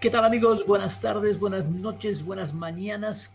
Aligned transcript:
¿Qué 0.00 0.08
tal 0.08 0.24
amigos? 0.24 0.64
Buenas 0.66 0.98
tardes, 0.98 1.38
buenas 1.38 1.68
noches, 1.68 2.24
buenas 2.24 2.54
mañanas. 2.54 3.30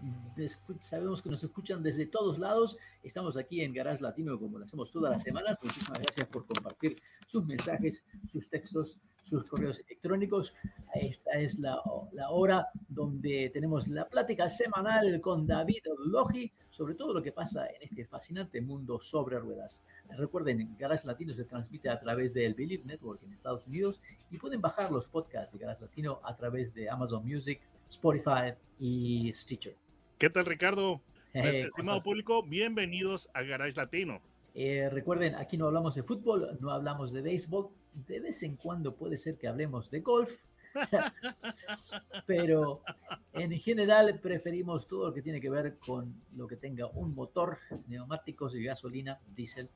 Sabemos 0.80 1.22
que 1.22 1.30
nos 1.30 1.44
escuchan 1.44 1.84
desde 1.84 2.08
todos 2.08 2.40
lados. 2.40 2.76
Estamos 3.04 3.38
aquí 3.38 3.62
en 3.62 3.72
Garage 3.72 4.02
Latino 4.02 4.40
como 4.40 4.58
lo 4.58 4.64
hacemos 4.64 4.92
todas 4.92 5.12
las 5.12 5.22
semanas. 5.22 5.60
Muchísimas 5.62 6.00
gracias 6.00 6.28
por 6.28 6.48
compartir 6.48 7.00
sus 7.28 7.46
mensajes, 7.46 8.04
sus 8.32 8.50
textos, 8.50 8.98
sus 9.24 9.44
correos 9.44 9.80
electrónicos. 9.86 10.56
Esta 10.96 11.34
es 11.34 11.60
la, 11.60 11.80
la 12.14 12.32
hora 12.32 12.68
donde 12.90 13.52
tenemos 13.54 13.88
la 13.88 14.10
plática 14.10 14.50
semanal 14.50 15.22
con 15.22 15.46
David 15.46 15.84
Logi 16.08 16.52
sobre 16.76 16.96
todo 16.96 17.14
lo 17.14 17.24
que 17.24 17.32
pasa 17.32 17.68
en 17.68 17.84
este 17.84 18.04
fascinante 18.04 18.60
mundo 18.60 19.00
sobre 19.00 19.40
ruedas. 19.40 19.82
Recuerden, 20.18 20.76
Garage 20.78 21.08
Latino 21.08 21.34
se 21.34 21.46
transmite 21.46 21.88
a 21.88 21.98
través 21.98 22.34
del 22.34 22.54
Believe 22.54 22.84
Network 22.84 23.24
en 23.24 23.32
Estados 23.32 23.66
Unidos 23.66 23.98
y 24.36 24.38
pueden 24.38 24.60
bajar 24.60 24.92
los 24.92 25.08
podcasts 25.08 25.54
de 25.54 25.60
Garage 25.60 25.82
Latino 25.82 26.20
a 26.22 26.36
través 26.36 26.74
de 26.74 26.90
Amazon 26.90 27.26
Music, 27.26 27.62
Spotify 27.90 28.54
y 28.80 29.32
Stitcher. 29.34 29.74
¿Qué 30.18 30.30
tal, 30.30 30.46
Ricardo? 30.46 31.02
Eh, 31.34 31.68
estimado 31.68 32.02
público, 32.02 32.44
bienvenidos 32.44 33.30
a 33.34 33.44
Garage 33.44 33.78
Latino. 33.78 34.20
Eh, 34.54 34.90
recuerden, 34.92 35.36
aquí 35.36 35.58
no 35.58 35.68
hablamos 35.68 35.96
de 35.96 36.04
fútbol, 36.04 36.58
no 36.60 36.72
hablamos 36.72 37.14
de 37.14 37.22
béisbol. 37.22 37.70
De 38.08 38.20
vez 38.20 38.44
en 38.44 38.58
cuando 38.58 38.94
puede 38.96 39.16
ser 39.18 39.38
que 39.38 39.48
hablemos 39.48 39.90
de 39.90 40.02
golf, 40.02 40.38
pero 42.28 42.82
en 43.32 43.58
general 43.58 44.20
preferimos 44.22 44.86
todo 44.86 45.08
lo 45.08 45.14
que 45.14 45.22
tiene 45.22 45.40
que 45.40 45.50
ver 45.50 45.78
con 45.80 46.14
lo 46.36 46.46
que 46.46 46.58
tenga 46.58 46.88
un 46.88 47.16
motor, 47.16 47.58
neumáticos 47.88 48.54
y 48.56 48.64
gasolina, 48.66 49.18
diésel, 49.34 49.70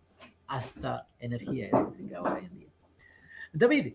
hasta 0.47 1.07
energía 1.17 1.69
eléctrica 1.69 2.21
hoy 2.21 2.45
en 2.45 2.59
día. 2.59 2.69
David, 3.53 3.93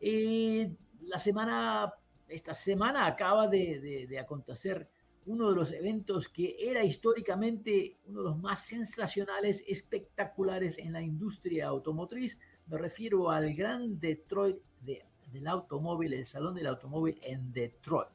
eh, 0.00 0.72
la 1.02 1.18
semana, 1.18 1.92
esta 2.28 2.54
semana 2.54 3.06
acaba 3.06 3.46
de, 3.48 4.06
de 4.08 4.18
acontecer 4.18 4.88
uno 5.26 5.50
de 5.50 5.56
los 5.56 5.72
eventos 5.72 6.28
que 6.28 6.56
era 6.58 6.84
históricamente 6.84 7.98
uno 8.06 8.20
de 8.20 8.28
los 8.30 8.38
más 8.38 8.66
sensacionales, 8.66 9.62
espectaculares 9.66 10.78
en 10.78 10.92
la 10.92 11.02
industria 11.02 11.68
automotriz. 11.68 12.40
Me 12.66 12.78
refiero 12.78 13.30
al 13.30 13.54
Gran 13.54 13.98
Detroit 14.00 14.56
de, 14.80 15.04
del 15.32 15.46
Automóvil, 15.46 16.14
el 16.14 16.26
Salón 16.26 16.54
del 16.54 16.66
Automóvil 16.66 17.18
en 17.22 17.52
Detroit. 17.52 18.08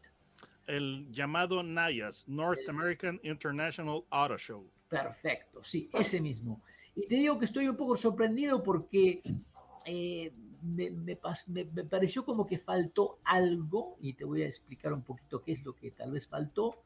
El 0.68 1.12
llamado 1.12 1.62
NIAS, 1.62 2.28
North 2.28 2.68
American 2.68 3.19
International 3.24 4.03
Auto 4.09 4.38
Show. 4.38 4.69
Perfecto, 4.90 5.63
sí, 5.63 5.90
ese 5.94 6.19
mismo. 6.19 6.62
Y 6.95 7.07
te 7.07 7.16
digo 7.16 7.38
que 7.38 7.45
estoy 7.45 7.68
un 7.68 7.78
poco 7.78 7.95
sorprendido 7.95 8.63
porque 8.63 9.22
eh, 9.85 10.34
me, 10.65 10.89
me, 10.89 11.17
me, 11.47 11.83
pareció 11.83 12.25
como 12.25 12.45
que 12.45 12.57
faltó 12.57 13.19
algo, 13.23 13.97
y 14.01 14.13
te 14.13 14.25
voy 14.25 14.43
a 14.43 14.47
explicar 14.47 14.93
un 14.93 15.03
poquito 15.03 15.41
qué 15.41 15.53
es 15.53 15.63
lo 15.63 15.73
que 15.73 15.91
tal 15.91 16.11
vez 16.11 16.27
faltó 16.27 16.79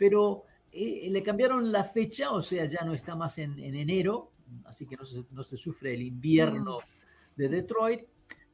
pero 0.00 0.44
eh, 0.72 1.08
le 1.10 1.22
cambiaron 1.22 1.70
la 1.70 1.84
fecha, 1.84 2.32
o 2.32 2.40
sea, 2.40 2.64
ya 2.64 2.86
no 2.86 2.94
está 2.94 3.14
más 3.14 3.36
en, 3.36 3.58
enero, 3.62 4.30
así 4.64 4.88
que 4.88 4.96
no 4.96 5.04
se, 5.04 5.26
no 5.30 5.42
se, 5.42 5.58
sufre 5.58 5.92
el 5.92 6.00
invierno 6.00 6.78
de 7.36 7.50
Detroit. 7.50 8.00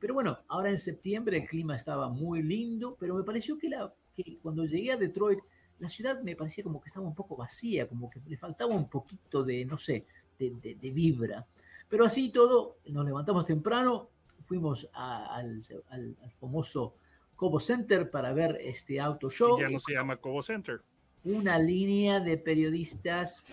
Pero 0.00 0.14
bueno, 0.14 0.36
ahora 0.48 0.70
en 0.70 0.78
septiembre 0.78 1.36
el 1.36 1.48
clima 1.48 1.76
estaba 1.76 2.08
muy 2.08 2.42
lindo, 2.42 2.96
pero 2.98 3.14
me 3.14 3.22
pareció 3.22 3.56
que, 3.56 3.68
la, 3.68 3.92
que 4.16 4.40
cuando 4.42 4.64
llegué 4.64 4.90
a 4.90 4.96
Detroit, 4.96 5.38
la 5.78 5.88
ciudad 5.88 6.20
me 6.20 6.34
parecía 6.34 6.64
como 6.64 6.80
que 6.80 6.88
estaba 6.88 7.06
un 7.06 7.14
poco 7.14 7.36
vacía, 7.36 7.88
como 7.88 8.10
que 8.10 8.20
le 8.26 8.36
faltaba 8.36 8.74
un 8.74 8.88
poquito 8.88 9.44
de, 9.44 9.64
no 9.64 9.78
sé, 9.78 10.04
de, 10.36 10.50
de, 10.50 10.90
vibra. 10.90 11.46
Pero 11.88 12.04
así 12.04 12.30
todo, 12.30 12.78
nos 12.86 13.06
levantamos 13.06 13.46
temprano, 13.46 14.08
fuimos 14.46 14.88
al, 14.92 15.60
al, 15.90 16.16
al, 16.22 16.30
famoso 16.40 16.94
Cobo 17.34 17.60
Center 17.60 18.10
para 18.10 18.32
ver 18.32 18.56
este 18.60 19.00
auto 19.00 19.28
show. 19.28 19.60
ya 19.60 19.68
no 19.68 19.78
se 19.80 19.92
llama 19.92 20.16
Cobo 20.16 20.42
Center 20.42 20.80
una 21.26 21.58
línea 21.58 22.20
de 22.20 22.38
periodistas, 22.38 23.44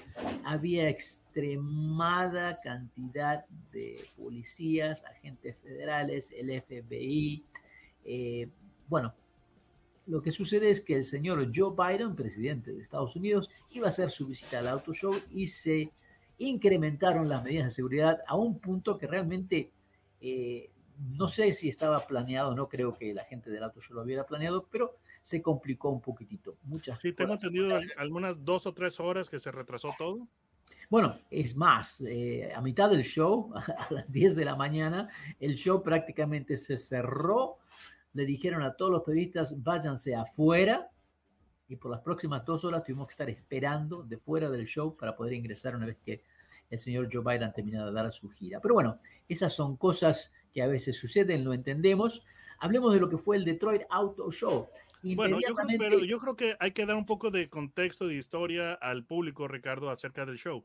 había 0.43 0.89
extremada 0.89 2.55
cantidad 2.63 3.45
de 3.71 3.99
policías, 4.15 5.03
agentes 5.05 5.57
federales, 5.57 6.31
el 6.37 6.61
FBI. 6.61 7.43
Eh, 8.05 8.47
bueno, 8.87 9.15
lo 10.05 10.21
que 10.21 10.29
sucede 10.29 10.69
es 10.69 10.81
que 10.81 10.95
el 10.95 11.03
señor 11.03 11.49
Joe 11.53 11.73
Biden, 11.75 12.15
presidente 12.15 12.71
de 12.71 12.83
Estados 12.83 13.15
Unidos, 13.15 13.49
iba 13.71 13.87
a 13.87 13.89
hacer 13.89 14.11
su 14.11 14.27
visita 14.27 14.59
al 14.59 14.67
auto 14.67 14.93
show 14.93 15.19
y 15.31 15.47
se 15.47 15.89
incrementaron 16.37 17.27
las 17.27 17.43
medidas 17.43 17.65
de 17.65 17.71
seguridad 17.71 18.19
a 18.27 18.35
un 18.35 18.59
punto 18.59 18.99
que 18.99 19.07
realmente 19.07 19.71
eh, 20.21 20.69
no 20.97 21.27
sé 21.27 21.53
si 21.53 21.69
estaba 21.69 22.05
planeado, 22.05 22.55
no 22.55 22.69
creo 22.69 22.93
que 22.93 23.13
la 23.13 23.23
gente 23.25 23.49
del 23.49 23.63
auto 23.63 23.81
show 23.81 23.95
lo 23.95 24.03
hubiera 24.03 24.25
planeado, 24.25 24.67
pero 24.69 24.95
se 25.21 25.41
complicó 25.41 25.89
un 25.89 26.01
poquitito. 26.01 26.57
Muchas 26.63 26.99
sí, 26.99 27.13
tengo 27.13 27.33
entendido 27.33 27.79
algunas 27.97 28.43
dos 28.43 28.65
o 28.67 28.73
tres 28.73 28.99
horas 28.99 29.29
que 29.29 29.39
se 29.39 29.51
retrasó 29.51 29.93
todo. 29.97 30.17
Bueno, 30.89 31.17
es 31.31 31.55
más, 31.55 32.01
eh, 32.01 32.51
a 32.55 32.61
mitad 32.61 32.89
del 32.89 33.03
show, 33.03 33.51
a 33.55 33.87
las 33.91 34.11
10 34.11 34.35
de 34.35 34.45
la 34.45 34.55
mañana, 34.55 35.09
el 35.39 35.55
show 35.55 35.81
prácticamente 35.81 36.57
se 36.57 36.77
cerró. 36.77 37.57
Le 38.13 38.25
dijeron 38.25 38.61
a 38.61 38.75
todos 38.75 38.91
los 38.91 39.03
periodistas, 39.03 39.63
váyanse 39.63 40.15
afuera. 40.15 40.89
Y 41.67 41.77
por 41.77 41.89
las 41.89 42.01
próximas 42.01 42.45
dos 42.45 42.65
horas 42.65 42.83
tuvimos 42.83 43.07
que 43.07 43.13
estar 43.13 43.29
esperando 43.29 44.03
de 44.03 44.17
fuera 44.17 44.49
del 44.49 44.67
show 44.67 44.95
para 44.95 45.15
poder 45.15 45.33
ingresar 45.33 45.75
una 45.75 45.87
vez 45.87 45.97
que 46.03 46.21
el 46.69 46.79
señor 46.79 47.09
Joe 47.11 47.23
Biden 47.23 47.53
terminado 47.53 47.87
de 47.87 47.93
dar 47.93 48.11
su 48.11 48.29
gira. 48.29 48.59
Pero 48.59 48.75
bueno, 48.75 48.99
esas 49.27 49.53
son 49.53 49.77
cosas 49.77 50.31
que 50.53 50.61
a 50.61 50.67
veces 50.67 50.97
suceden, 50.97 51.43
lo 51.43 51.53
entendemos. 51.53 52.23
Hablemos 52.59 52.93
de 52.93 52.99
lo 52.99 53.09
que 53.09 53.17
fue 53.17 53.37
el 53.37 53.45
Detroit 53.45 53.83
Auto 53.89 54.31
Show. 54.31 54.67
Bueno, 55.15 55.37
yo 55.45 55.53
creo, 55.53 55.77
pero 55.77 55.99
yo 56.05 56.19
creo 56.19 56.35
que 56.35 56.55
hay 56.59 56.71
que 56.71 56.85
dar 56.85 56.95
un 56.95 57.05
poco 57.05 57.29
de 57.29 57.49
contexto, 57.49 58.07
de 58.07 58.15
historia 58.15 58.73
al 58.73 59.03
público, 59.03 59.47
Ricardo, 59.47 59.89
acerca 59.89 60.25
del 60.25 60.37
show. 60.37 60.63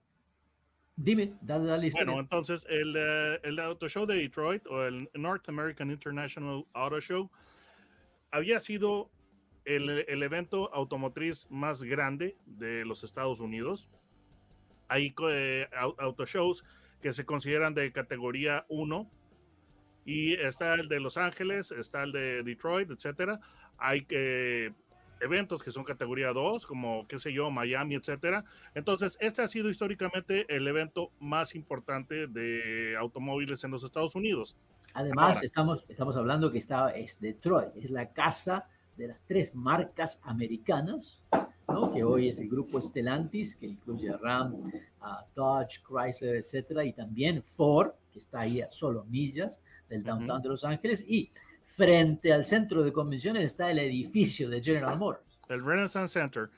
Dime, 0.94 1.34
dale, 1.41 1.66
dale 1.66 1.91
Bueno, 1.93 2.21
entonces 2.21 2.65
el, 2.69 2.97
uh, 2.97 3.47
el 3.47 3.59
Auto 3.59 3.88
Show 3.88 4.06
de 4.06 4.16
Detroit 4.16 4.66
o 4.66 4.84
el 4.84 5.09
North 5.15 5.49
American 5.49 5.91
International 5.91 6.65
Auto 6.72 7.00
Show 7.00 7.31
había 8.31 8.60
sido 8.60 9.10
el, 9.65 10.05
el, 10.09 10.22
evento 10.22 10.72
automotriz 10.75 11.49
más 11.50 11.82
grande 11.82 12.37
de 12.47 12.84
los 12.84 13.05
Estados 13.05 13.41
Unidos. 13.41 13.88
Hay 14.88 15.15
eh, 15.31 15.69
auto 15.99 16.26
shows 16.26 16.65
que 17.03 17.12
se 17.12 17.25
consideran 17.25 17.75
de 17.75 17.93
categoría 17.93 18.64
1 18.69 19.11
y 20.08 20.32
está 20.34 20.75
el 20.75 20.88
de 20.88 21.00
Los 21.00 21.16
Ángeles, 21.16 21.70
está 21.70 22.02
el 22.02 22.12
de 22.12 22.43
Detroit, 22.43 22.90
etcétera 22.90 23.38
hay 23.78 24.05
que 24.05 24.75
eventos 25.20 25.62
que 25.62 25.72
son 25.72 25.84
categoría 25.84 26.32
2, 26.32 26.66
como, 26.66 27.06
qué 27.08 27.19
sé 27.19 27.32
yo, 27.32 27.50
Miami, 27.50 27.96
etcétera. 27.96 28.44
Entonces, 28.75 29.16
este 29.20 29.43
ha 29.43 29.49
sido 29.49 29.69
históricamente 29.69 30.46
el 30.55 30.66
evento 30.69 31.10
más 31.19 31.56
importante 31.56 32.28
de 32.28 32.96
automóviles 32.96 33.64
en 33.64 33.72
los 33.72 33.82
Estados 33.82 34.14
Unidos. 34.14 34.56
Además, 34.94 35.43
estamos, 35.43 35.84
estamos 35.88 36.16
hablando 36.16 36.52
que 36.52 36.58
está, 36.58 36.90
es 36.90 37.20
Detroit, 37.20 37.70
es 37.76 37.90
la 37.90 38.12
casa 38.12 38.69
de 38.96 39.08
las 39.08 39.20
tres 39.22 39.54
marcas 39.54 40.20
americanas, 40.22 41.20
¿no? 41.69 41.93
que 41.93 42.04
hoy 42.04 42.28
es 42.28 42.38
el 42.38 42.49
grupo 42.49 42.81
Stellantis, 42.81 43.56
que 43.56 43.66
incluye 43.66 44.16
Ram, 44.16 44.54
Dodge, 45.34 45.82
Chrysler, 45.87 46.37
etcétera, 46.37 46.84
y 46.84 46.93
también 46.93 47.43
Ford, 47.43 47.90
que 48.12 48.20
está 48.20 48.40
ahí 48.40 48.61
a 48.61 48.69
solo 48.69 49.04
millas 49.04 49.62
del 49.88 50.02
downtown 50.02 50.43
de 50.43 50.49
Los 50.49 50.64
Ángeles, 50.64 51.05
y 51.08 51.31
frente 51.64 52.32
al 52.32 52.44
centro 52.44 52.82
de 52.82 52.93
convenciones 52.93 53.44
está 53.44 53.70
el 53.70 53.79
edificio 53.79 54.49
de 54.49 54.62
General 54.62 54.99
Motors. 54.99 55.40
El 55.49 55.64
Renaissance 55.64 56.19
Center. 56.19 56.50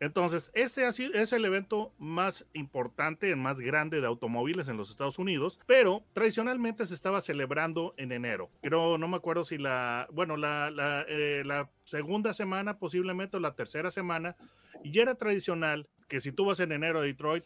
Entonces, 0.00 0.52
este 0.54 0.86
es 0.86 1.32
el 1.32 1.44
evento 1.44 1.92
más 1.98 2.46
importante, 2.52 3.30
el 3.30 3.36
más 3.36 3.60
grande 3.60 4.00
de 4.00 4.06
automóviles 4.06 4.68
en 4.68 4.76
los 4.76 4.90
Estados 4.90 5.18
Unidos, 5.18 5.58
pero 5.66 6.04
tradicionalmente 6.12 6.86
se 6.86 6.94
estaba 6.94 7.20
celebrando 7.20 7.94
en 7.96 8.12
enero. 8.12 8.48
Creo, 8.62 8.96
no 8.96 9.08
me 9.08 9.16
acuerdo 9.16 9.44
si 9.44 9.58
la, 9.58 10.06
bueno, 10.12 10.36
la, 10.36 10.70
la, 10.70 11.04
eh, 11.08 11.42
la 11.44 11.68
segunda 11.84 12.32
semana 12.32 12.78
posiblemente 12.78 13.38
o 13.38 13.40
la 13.40 13.56
tercera 13.56 13.90
semana, 13.90 14.36
y 14.84 14.96
era 15.00 15.16
tradicional 15.16 15.88
que 16.06 16.20
si 16.20 16.30
tú 16.30 16.44
vas 16.44 16.60
en 16.60 16.70
enero 16.70 17.00
a 17.00 17.02
Detroit, 17.02 17.44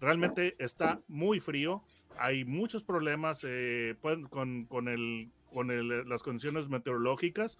realmente 0.00 0.54
está 0.60 1.00
muy 1.08 1.40
frío, 1.40 1.82
hay 2.18 2.44
muchos 2.44 2.84
problemas 2.84 3.40
eh, 3.44 3.96
con, 4.28 4.66
con, 4.66 4.88
el, 4.88 5.30
con 5.52 5.70
el, 5.70 6.08
las 6.08 6.22
condiciones 6.22 6.68
meteorológicas, 6.68 7.58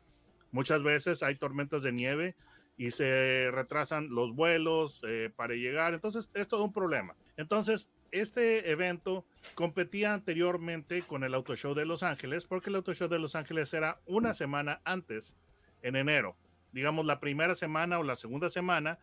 muchas 0.50 0.82
veces 0.82 1.22
hay 1.22 1.37
tormentas 1.37 1.82
de 1.82 1.93
nieve, 1.93 2.37
y 2.78 2.93
se 2.93 3.50
retrasan 3.50 4.08
los 4.08 4.37
vuelos 4.37 5.02
eh, 5.06 5.31
para 5.34 5.55
llegar. 5.55 5.94
Entonces, 5.94 6.31
es 6.32 6.46
todo 6.46 6.62
un 6.62 6.72
problema. 6.72 7.16
Entonces, 7.37 7.90
este 8.12 8.70
evento 8.70 9.26
competía 9.56 10.14
anteriormente 10.14 11.02
con 11.02 11.25
el 11.25 11.34
Auto 11.34 11.56
Show 11.56 11.75
de 11.75 11.84
Los 11.84 12.05
Ángeles, 12.05 12.46
porque 12.46 12.70
el 12.70 12.76
Auto 12.76 12.94
Show 12.94 13.08
de 13.08 13.19
Los 13.19 13.34
Ángeles 13.34 13.75
era 13.75 14.00
una 14.06 14.32
semana 14.32 14.81
antes, 14.84 15.37
en 15.82 15.96
enero. 15.96 16.37
Digamos, 16.72 17.05
la 17.05 17.19
primera 17.19 17.56
semana 17.56 17.99
o 17.99 18.05
la 18.05 18.14
segunda 18.14 18.49
semana. 18.49 18.99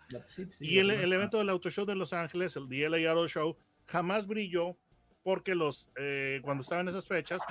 y 0.61 0.77
el, 0.77 0.89
el, 0.89 1.11
evento 1.11 1.37
del 1.37 1.49
Auto 1.49 1.69
Show 1.69 1.85
de 1.85 1.95
Los 1.95 2.13
Ángeles, 2.13 2.55
el 2.55 2.69
DLA 2.69 3.11
Auto 3.11 3.27
Show, 3.27 3.57
jamás 3.87 4.25
brilló 4.25 4.77
porque 5.25 5.55
los, 5.55 5.89
eh, 5.97 6.39
cuando 6.43 6.61
estaban 6.61 6.87
esas 6.87 7.07
fechas, 7.07 7.41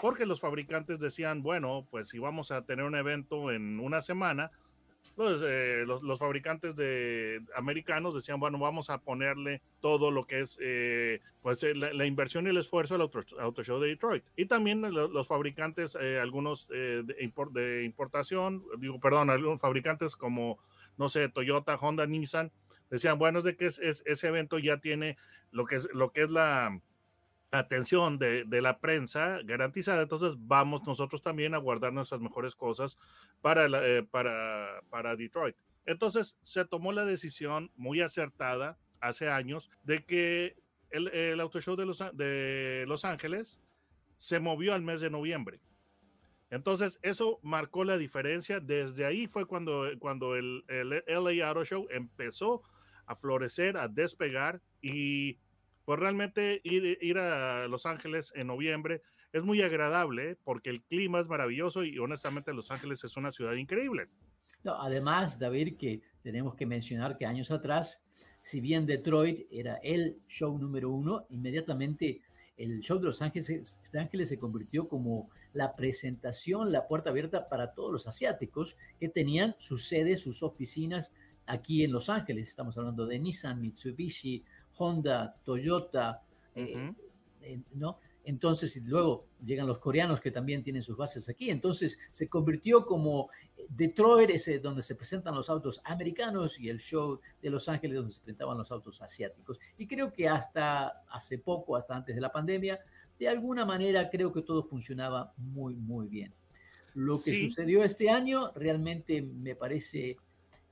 porque 0.00 0.24
los 0.24 0.40
fabricantes 0.40 1.00
decían, 1.00 1.42
bueno, 1.42 1.84
pues 1.90 2.10
si 2.10 2.20
vamos 2.20 2.52
a 2.52 2.64
tener 2.64 2.84
un 2.84 2.94
evento 2.94 3.50
en 3.50 3.80
una 3.80 4.02
semana, 4.02 4.52
pues, 5.16 5.42
eh, 5.44 5.82
los, 5.84 6.04
los, 6.04 6.20
fabricantes 6.20 6.76
de 6.76 7.42
americanos 7.56 8.14
decían, 8.14 8.38
bueno, 8.38 8.60
vamos 8.60 8.88
a 8.88 8.98
ponerle 8.98 9.62
todo 9.80 10.12
lo 10.12 10.28
que 10.28 10.42
es 10.42 10.58
eh, 10.62 11.20
pues 11.42 11.64
la, 11.74 12.06
inversión 12.06 12.46
y 12.46 12.50
el 12.50 12.56
esfuerzo 12.56 12.94
al 12.94 13.00
auto, 13.00 13.64
show 13.64 13.80
de 13.80 13.88
Detroit. 13.88 14.22
Y 14.36 14.46
también 14.46 14.80
los, 14.80 15.26
fabricantes, 15.26 15.98
eh, 16.00 16.20
algunos 16.20 16.68
de, 16.68 17.82
importación, 17.84 18.62
digo, 18.78 19.00
perdón, 19.00 19.30
algunos 19.30 19.60
fabricantes 19.60 20.14
como, 20.14 20.60
no 20.96 21.08
sé, 21.08 21.28
Toyota, 21.28 21.74
Honda, 21.74 22.06
Nissan, 22.06 22.52
decían, 22.90 23.18
bueno, 23.18 23.40
es 23.40 23.44
de 23.44 23.56
que 23.56 23.66
es, 23.66 23.80
ese 23.80 24.28
evento 24.28 24.60
ya 24.60 24.76
tiene 24.76 25.16
lo 25.50 25.64
que 25.66 25.76
es, 25.76 25.88
lo 25.92 26.12
que 26.12 26.22
es 26.22 26.30
la 26.30 26.80
atención 27.58 28.18
de, 28.18 28.44
de, 28.44 28.60
la 28.60 28.80
prensa 28.80 29.40
garantizada, 29.44 30.02
entonces 30.02 30.34
vamos 30.38 30.82
nosotros 30.86 31.22
también 31.22 31.54
a 31.54 31.58
guardar 31.58 31.92
nuestras 31.92 32.20
mejores 32.20 32.54
cosas 32.54 32.98
para, 33.40 33.66
eh, 33.86 34.02
para, 34.02 34.82
para 34.90 35.16
Detroit. 35.16 35.56
Entonces 35.86 36.38
se 36.42 36.64
tomó 36.64 36.92
la 36.92 37.04
decisión 37.04 37.70
muy 37.76 38.00
acertada 38.00 38.78
hace 39.00 39.28
años 39.28 39.70
de 39.82 40.04
que 40.04 40.56
el, 40.90 41.08
el 41.08 41.40
Auto 41.40 41.60
Show 41.60 41.76
de 41.76 41.86
Los, 41.86 41.98
de 42.14 42.84
Los 42.88 43.04
Ángeles 43.04 43.60
se 44.18 44.40
movió 44.40 44.74
al 44.74 44.82
mes 44.82 45.00
de 45.00 45.10
noviembre. 45.10 45.60
Entonces, 46.50 47.00
eso 47.02 47.40
marcó 47.42 47.84
la 47.84 47.98
diferencia. 47.98 48.60
Desde 48.60 49.04
ahí 49.04 49.26
fue 49.26 49.44
cuando, 49.44 49.88
cuando 49.98 50.36
el, 50.36 50.64
el 50.68 51.02
LA 51.06 51.48
Auto 51.48 51.64
Show 51.64 51.88
empezó 51.90 52.62
a 53.06 53.14
florecer, 53.16 53.76
a 53.76 53.88
despegar 53.88 54.62
y 54.80 55.38
pues 55.84 55.98
realmente 55.98 56.60
ir, 56.64 56.98
ir, 57.00 57.18
a 57.18 57.68
Los 57.68 57.86
Ángeles 57.86 58.32
en 58.34 58.46
noviembre 58.46 59.02
es 59.32 59.42
muy 59.42 59.62
agradable 59.62 60.36
porque 60.44 60.70
el 60.70 60.82
clima 60.82 61.20
es 61.20 61.28
maravilloso 61.28 61.84
y 61.84 61.98
honestamente 61.98 62.52
Los 62.52 62.70
Ángeles 62.70 63.04
es 63.04 63.16
una 63.16 63.32
ciudad 63.32 63.54
increíble. 63.54 64.08
No, 64.62 64.80
además, 64.80 65.38
David, 65.38 65.76
que 65.76 66.00
tenemos 66.22 66.54
que 66.54 66.66
mencionar 66.66 67.18
que 67.18 67.26
años 67.26 67.50
atrás, 67.50 68.02
si 68.40 68.60
bien 68.60 68.86
Detroit 68.86 69.46
era 69.50 69.76
el 69.82 70.22
show 70.26 70.56
número 70.58 70.90
uno, 70.90 71.26
inmediatamente 71.30 72.22
el 72.56 72.80
show 72.80 72.98
de 72.98 73.06
Los 73.06 73.20
Ángeles, 73.20 73.80
Ángeles 73.92 74.28
se 74.28 74.38
convirtió 74.38 74.88
como 74.88 75.28
la 75.52 75.74
presentación, 75.76 76.72
la 76.72 76.86
puerta 76.86 77.10
abierta 77.10 77.48
para 77.48 77.74
todos 77.74 77.92
los 77.92 78.06
asiáticos 78.06 78.76
que 78.98 79.08
tenían 79.08 79.54
sus 79.58 79.86
sedes, 79.86 80.20
sus 80.20 80.42
oficinas 80.42 81.12
aquí 81.46 81.84
en 81.84 81.92
Los 81.92 82.08
Ángeles. 82.08 82.48
Estamos 82.48 82.78
hablando 82.78 83.06
de 83.06 83.18
Nissan, 83.18 83.60
Mitsubishi, 83.60 84.44
Honda, 84.78 85.36
Toyota, 85.44 86.22
eh, 86.54 86.92
eh, 87.42 87.60
¿no? 87.74 87.98
Entonces, 88.24 88.82
luego 88.86 89.26
llegan 89.44 89.66
los 89.66 89.78
coreanos 89.78 90.20
que 90.20 90.30
también 90.30 90.62
tienen 90.62 90.82
sus 90.82 90.96
bases 90.96 91.28
aquí. 91.28 91.50
Entonces, 91.50 91.98
se 92.10 92.26
convirtió 92.26 92.86
como 92.86 93.28
Detroit, 93.68 94.30
ese, 94.30 94.58
donde 94.60 94.82
se 94.82 94.94
presentan 94.94 95.34
los 95.34 95.50
autos 95.50 95.80
americanos, 95.84 96.58
y 96.58 96.70
el 96.70 96.80
show 96.80 97.20
de 97.42 97.50
Los 97.50 97.68
Ángeles, 97.68 97.96
donde 97.96 98.12
se 98.12 98.20
presentaban 98.20 98.56
los 98.56 98.70
autos 98.70 99.02
asiáticos. 99.02 99.60
Y 99.76 99.86
creo 99.86 100.10
que 100.10 100.26
hasta 100.26 101.04
hace 101.10 101.38
poco, 101.38 101.76
hasta 101.76 101.94
antes 101.94 102.14
de 102.14 102.22
la 102.22 102.32
pandemia, 102.32 102.80
de 103.18 103.28
alguna 103.28 103.66
manera 103.66 104.08
creo 104.08 104.32
que 104.32 104.42
todo 104.42 104.64
funcionaba 104.64 105.32
muy, 105.36 105.74
muy 105.74 106.08
bien. 106.08 106.32
Lo 106.94 107.20
que 107.22 107.40
sucedió 107.40 107.82
este 107.82 108.08
año 108.08 108.52
realmente 108.54 109.20
me 109.20 109.54
parece, 109.54 110.16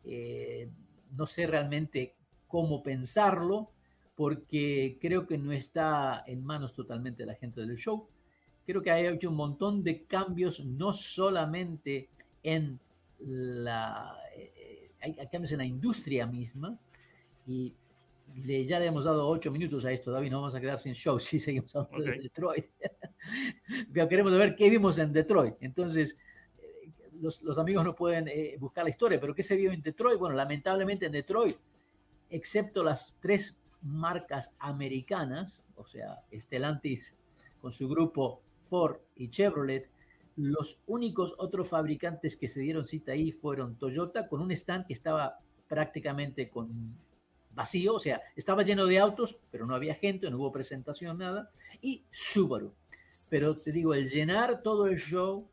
eh, 0.04 0.70
no 1.16 1.26
sé 1.26 1.46
realmente 1.46 2.14
cómo 2.46 2.82
pensarlo, 2.82 3.70
porque 4.14 4.98
creo 5.00 5.26
que 5.26 5.38
no 5.38 5.52
está 5.52 6.24
en 6.26 6.44
manos 6.44 6.74
totalmente 6.74 7.22
de 7.22 7.26
la 7.26 7.34
gente 7.34 7.60
del 7.60 7.76
show. 7.76 8.06
Creo 8.66 8.82
que 8.82 8.90
hay 8.90 9.06
hecho 9.06 9.30
un 9.30 9.36
montón 9.36 9.82
de 9.82 10.04
cambios, 10.04 10.64
no 10.64 10.92
solamente 10.92 12.08
en 12.42 12.78
la, 13.18 14.16
eh, 14.36 14.90
hay 15.00 15.26
cambios 15.28 15.52
en 15.52 15.58
la 15.58 15.64
industria 15.64 16.26
misma, 16.26 16.78
y 17.46 17.72
le, 18.44 18.64
ya 18.64 18.78
le 18.78 18.86
hemos 18.86 19.04
dado 19.04 19.28
ocho 19.28 19.50
minutos 19.50 19.84
a 19.84 19.92
esto, 19.92 20.10
David, 20.10 20.30
no 20.30 20.40
vamos 20.40 20.54
a 20.54 20.60
quedar 20.60 20.78
sin 20.78 20.94
show 20.94 21.18
si 21.18 21.38
seguimos 21.38 21.74
hablando 21.74 22.10
de 22.10 22.18
Detroit. 22.18 22.66
Queremos 23.94 24.32
ver 24.32 24.54
qué 24.54 24.70
vimos 24.70 24.98
en 24.98 25.12
Detroit. 25.12 25.54
Entonces, 25.60 26.16
eh, 26.58 26.90
los, 27.20 27.42
los 27.42 27.58
amigos 27.58 27.84
no 27.84 27.94
pueden 27.94 28.28
eh, 28.28 28.56
buscar 28.58 28.84
la 28.84 28.90
historia, 28.90 29.20
pero 29.20 29.34
¿qué 29.34 29.42
se 29.42 29.56
vio 29.56 29.72
en 29.72 29.82
Detroit? 29.82 30.18
Bueno, 30.18 30.36
lamentablemente 30.36 31.06
en 31.06 31.12
Detroit, 31.12 31.56
excepto 32.30 32.82
las 32.82 33.18
tres 33.20 33.56
marcas 33.82 34.50
americanas, 34.58 35.62
o 35.76 35.86
sea, 35.86 36.20
Stellantis 36.32 37.16
con 37.60 37.72
su 37.72 37.88
grupo 37.88 38.40
Ford 38.68 38.96
y 39.16 39.28
Chevrolet, 39.28 39.88
los 40.36 40.78
únicos 40.86 41.34
otros 41.38 41.68
fabricantes 41.68 42.36
que 42.36 42.48
se 42.48 42.60
dieron 42.60 42.86
cita 42.86 43.12
ahí 43.12 43.32
fueron 43.32 43.76
Toyota 43.76 44.28
con 44.28 44.40
un 44.40 44.50
stand 44.52 44.86
que 44.86 44.94
estaba 44.94 45.38
prácticamente 45.68 46.48
con 46.48 46.96
vacío, 47.54 47.94
o 47.94 48.00
sea, 48.00 48.22
estaba 48.34 48.62
lleno 48.62 48.86
de 48.86 48.98
autos, 48.98 49.36
pero 49.50 49.66
no 49.66 49.74
había 49.74 49.94
gente, 49.94 50.30
no 50.30 50.38
hubo 50.38 50.52
presentación, 50.52 51.18
nada, 51.18 51.50
y 51.82 52.02
Subaru. 52.10 52.72
Pero 53.28 53.56
te 53.56 53.72
digo, 53.72 53.94
el 53.94 54.08
llenar 54.08 54.62
todo 54.62 54.86
el 54.86 54.98
show 54.98 55.46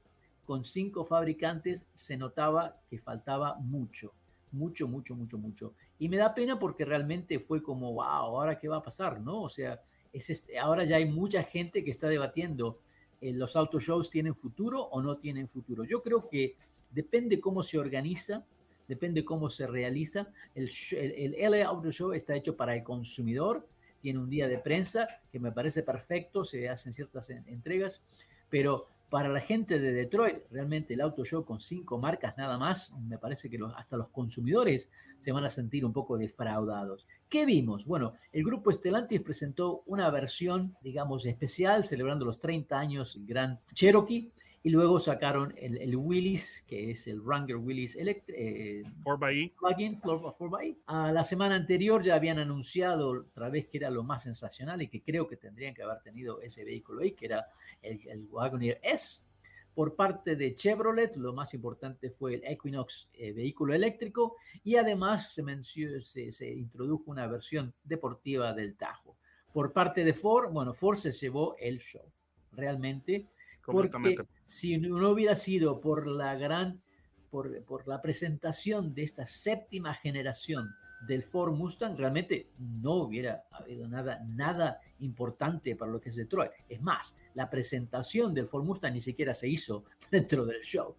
con 0.45 0.63
cinco 0.65 1.03
fabricantes 1.03 1.85
se 1.93 2.17
notaba 2.17 2.77
que 2.89 2.99
faltaba 2.99 3.55
mucho 3.55 4.13
mucho, 4.51 4.87
mucho, 4.87 5.15
mucho, 5.15 5.37
mucho. 5.37 5.73
Y 5.97 6.09
me 6.09 6.17
da 6.17 6.33
pena 6.33 6.59
porque 6.59 6.85
realmente 6.85 7.39
fue 7.39 7.61
como, 7.61 7.93
wow, 7.93 8.03
ahora 8.03 8.57
qué 8.57 8.67
va 8.67 8.77
a 8.77 8.83
pasar, 8.83 9.21
¿no? 9.21 9.43
O 9.43 9.49
sea, 9.49 9.81
es 10.13 10.29
este, 10.29 10.57
ahora 10.57 10.83
ya 10.83 10.97
hay 10.97 11.05
mucha 11.05 11.43
gente 11.43 11.83
que 11.83 11.91
está 11.91 12.07
debatiendo, 12.07 12.79
eh, 13.21 13.33
¿los 13.33 13.55
auto 13.55 13.79
shows 13.79 14.09
tienen 14.09 14.35
futuro 14.35 14.81
o 14.81 15.01
no 15.01 15.17
tienen 15.17 15.47
futuro? 15.47 15.83
Yo 15.83 16.01
creo 16.01 16.27
que 16.27 16.55
depende 16.91 17.39
cómo 17.39 17.63
se 17.63 17.77
organiza, 17.77 18.45
depende 18.87 19.23
cómo 19.23 19.49
se 19.49 19.67
realiza. 19.67 20.27
El, 20.55 20.69
el, 20.91 21.51
LA 21.51 21.65
Auto 21.65 21.91
Show 21.91 22.13
está 22.13 22.35
hecho 22.35 22.55
para 22.55 22.75
el 22.75 22.83
consumidor, 22.83 23.67
tiene 24.01 24.19
un 24.19 24.29
día 24.29 24.47
de 24.47 24.57
prensa 24.57 25.07
que 25.31 25.39
me 25.39 25.51
parece 25.51 25.83
perfecto, 25.83 26.43
se 26.43 26.69
hacen 26.69 26.93
ciertas 26.93 27.29
entregas, 27.29 28.01
pero 28.49 28.87
para 29.09 29.29
la 29.29 29.41
gente 29.41 29.79
de 29.79 29.91
Detroit, 29.91 30.43
realmente 30.51 30.93
el 30.93 31.01
auto 31.01 31.25
show 31.25 31.43
con 31.43 31.59
cinco 31.59 31.97
marcas 31.97 32.37
nada 32.37 32.57
más, 32.57 32.91
me 33.07 33.17
parece 33.17 33.49
que 33.49 33.59
hasta 33.75 33.97
los 33.97 34.09
consumidores 34.09 34.89
se 35.19 35.31
van 35.31 35.43
a 35.43 35.49
sentir 35.49 35.83
un 35.83 35.93
poco 35.93 36.17
defraudados. 36.17 37.07
¿Qué 37.27 37.45
vimos? 37.45 37.85
Bueno, 37.85 38.13
el 38.31 38.43
grupo 38.43 38.71
Stellantis 38.71 39.21
presentó 39.21 39.83
una 39.85 40.09
versión, 40.09 40.75
digamos, 40.81 41.25
especial, 41.25 41.83
celebrando 41.83 42.25
los 42.25 42.39
30 42.39 42.79
años 42.79 43.15
del 43.15 43.25
Gran 43.25 43.59
Cherokee, 43.73 44.31
y 44.61 44.69
luego 44.69 44.99
sacaron 44.99 45.53
el, 45.57 45.77
el 45.77 45.95
Willys, 45.95 46.65
que 46.67 46.91
es 46.91 47.07
el 47.07 47.21
Wrangler 47.21 47.57
Willys 47.57 47.95
eh, 47.95 48.83
4xE. 49.03 49.53
Plugin 49.57 50.01
4xE. 50.01 50.77
A 50.85 51.11
la 51.11 51.23
semana 51.23 51.55
anterior 51.55 52.03
ya 52.03 52.15
habían 52.15 52.39
anunciado 52.39 53.09
otra 53.09 53.49
vez 53.49 53.67
que 53.67 53.77
era 53.77 53.89
lo 53.89 54.03
más 54.03 54.23
sensacional 54.23 54.81
y 54.81 54.89
que 54.89 55.01
creo 55.01 55.27
que 55.27 55.37
tendrían 55.37 55.73
que 55.73 55.83
haber 55.83 56.01
tenido 56.01 56.41
ese 56.41 56.65
vehículo 56.65 57.01
ahí, 57.01 57.11
que 57.11 57.27
era 57.27 57.47
el, 57.81 58.05
el 58.07 58.27
Wagoneer 58.29 58.79
S. 58.83 59.23
Por 59.73 59.95
parte 59.95 60.35
de 60.35 60.55
Chevrolet, 60.55 61.15
lo 61.15 61.31
más 61.31 61.53
importante 61.53 62.09
fue 62.09 62.35
el 62.35 62.43
Equinox 62.43 63.07
eh, 63.13 63.31
vehículo 63.31 63.73
eléctrico 63.73 64.35
y 64.61 64.75
además 64.75 65.31
se, 65.33 65.43
se, 66.01 66.31
se 66.33 66.53
introdujo 66.53 67.03
una 67.07 67.27
versión 67.27 67.73
deportiva 67.83 68.51
del 68.53 68.75
Tajo. 68.75 69.15
Por 69.53 69.71
parte 69.71 70.03
de 70.03 70.13
Ford, 70.13 70.51
bueno, 70.51 70.73
Ford 70.73 70.97
se 70.97 71.11
llevó 71.11 71.55
el 71.59 71.79
show. 71.79 72.03
Realmente 72.51 73.27
porque 73.71 74.15
si 74.45 74.77
no 74.77 75.09
hubiera 75.09 75.35
sido 75.35 75.79
por 75.79 76.07
la 76.07 76.35
gran, 76.35 76.81
por, 77.29 77.63
por, 77.63 77.87
la 77.87 78.01
presentación 78.01 78.93
de 78.93 79.03
esta 79.03 79.25
séptima 79.25 79.93
generación 79.93 80.69
del 81.07 81.23
Ford 81.23 81.53
Mustang, 81.53 81.97
realmente 81.97 82.49
no 82.57 82.95
hubiera 82.95 83.43
habido 83.51 83.87
nada, 83.87 84.23
nada 84.27 84.79
importante 84.99 85.75
para 85.75 85.91
lo 85.91 86.01
que 86.01 86.09
es 86.09 86.15
Detroit. 86.15 86.51
Es 86.67 86.81
más, 86.81 87.15
la 87.33 87.49
presentación 87.49 88.33
del 88.33 88.47
Ford 88.47 88.65
Mustang 88.65 88.93
ni 88.93 89.01
siquiera 89.01 89.33
se 89.33 89.47
hizo 89.47 89.85
dentro 90.11 90.45
del 90.45 90.61
show. 90.61 90.95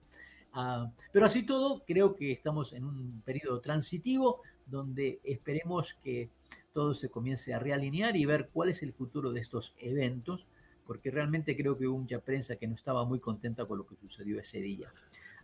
Ah, 0.53 0.91
pero 1.12 1.27
así 1.27 1.45
todo, 1.45 1.85
creo 1.87 2.15
que 2.15 2.33
estamos 2.33 2.73
en 2.73 2.85
un 2.85 3.23
periodo 3.25 3.61
transitivo 3.61 4.43
donde 4.67 5.21
esperemos 5.23 5.95
que 6.03 6.31
todo 6.73 6.95
se 6.95 7.09
comience 7.09 7.53
a 7.55 7.59
realinear 7.59 8.17
y 8.17 8.25
ver 8.25 8.49
cuál 8.53 8.71
es 8.71 8.83
el 8.83 8.93
futuro 8.93 9.33
de 9.33 9.41
estos 9.41 9.75
eventos, 9.79 10.47
porque 10.90 11.12
realmente 11.12 11.56
creo 11.56 11.78
que 11.78 11.87
hubo 11.87 11.99
mucha 11.99 12.18
prensa 12.18 12.56
que 12.56 12.66
no 12.66 12.75
estaba 12.75 13.04
muy 13.04 13.20
contenta 13.20 13.64
con 13.64 13.78
lo 13.78 13.87
que 13.87 13.94
sucedió 13.94 14.40
ese 14.40 14.61
día. 14.61 14.92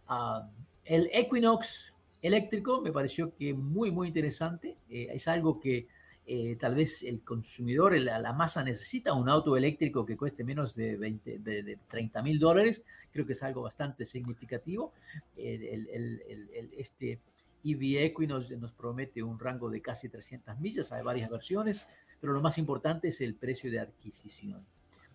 Ah, 0.09 0.51
el 0.85 1.09
Equinox 1.13 1.95
eléctrico 2.21 2.81
me 2.81 2.91
pareció 2.91 3.33
que 3.37 3.55
muy, 3.55 3.93
muy 3.93 4.09
interesante. 4.09 4.77
Eh, 4.91 5.07
es 5.13 5.29
algo 5.29 5.61
que 5.61 5.87
eh, 6.27 6.57
tal 6.57 6.75
vez 6.75 7.05
el 7.05 7.21
consumidor, 7.21 7.97
la, 7.97 8.33
masa 8.33 8.65
necesita 8.65 9.13
un 9.13 9.29
auto 9.29 9.57
eléctrico 9.57 10.05
que 10.05 10.17
cueste 10.17 10.43
menos 10.43 10.75
de, 10.75 10.97
20, 10.97 11.39
de, 11.39 11.79
30 11.91 12.23
mil 12.23 12.41
dólares. 12.41 12.83
Creo 13.13 13.25
que 13.25 13.35
es 13.35 13.43
algo 13.45 13.63
bastante 13.63 14.05
significativo. 14.05 14.95
El, 15.37 16.73
este 16.77 17.21
EV 17.63 18.03
Equinox 18.03 18.51
nos 18.59 18.73
promete 18.73 19.23
un 19.23 19.39
rango 19.39 19.71
de 19.71 19.81
casi 19.81 20.09
300 20.09 20.59
millas, 20.59 20.91
hay 20.91 21.05
varias 21.05 21.31
versiones, 21.31 21.87
pero 22.21 22.33
lo 22.33 22.41
más 22.41 22.59
importante 22.59 23.07
es 23.07 23.21
el 23.21 23.37
precio 23.37 23.71
de 23.71 23.79
adquisición. 23.79 24.67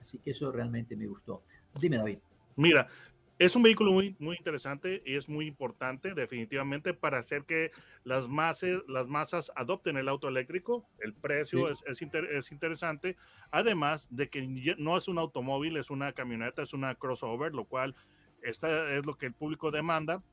Así 0.01 0.17
que 0.17 0.31
eso 0.31 0.51
realmente 0.51 0.97
me 0.97 1.05
gustó. 1.05 1.43
Dime, 1.79 1.97
David. 1.97 2.17
Mira, 2.55 2.87
es 3.37 3.55
un 3.55 3.63
vehículo 3.63 3.91
muy, 3.91 4.15
muy 4.19 4.35
interesante 4.35 5.01
y 5.05 5.15
es 5.15 5.29
muy 5.29 5.45
importante 5.47 6.13
definitivamente 6.13 6.93
para 6.93 7.19
hacer 7.19 7.43
que 7.45 7.71
las 8.03 8.27
masas, 8.27 8.81
las 8.87 9.07
masas 9.07 9.51
adopten 9.55 9.97
el 9.97 10.09
auto 10.09 10.27
eléctrico. 10.27 10.87
El 10.99 11.13
precio 11.13 11.69
es, 11.69 11.83
es, 11.87 12.51
interesante, 12.51 13.17
además 13.51 14.07
de 14.11 14.29
que 14.29 14.75
no 14.77 14.97
es 14.97 15.07
un 15.07 15.17
automóvil, 15.17 15.77
es 15.77 15.89
una 15.89 16.13
camioneta, 16.13 16.63
es 16.63 16.73
una 16.73 16.95
crossover, 16.95 17.53
lo 17.53 17.65
cual 17.65 17.95
esta 18.41 18.91
es 18.91 19.05
lo 19.05 19.17
que 19.17 19.27
el 19.27 19.33
público 19.33 19.71
demanda. 19.71 20.23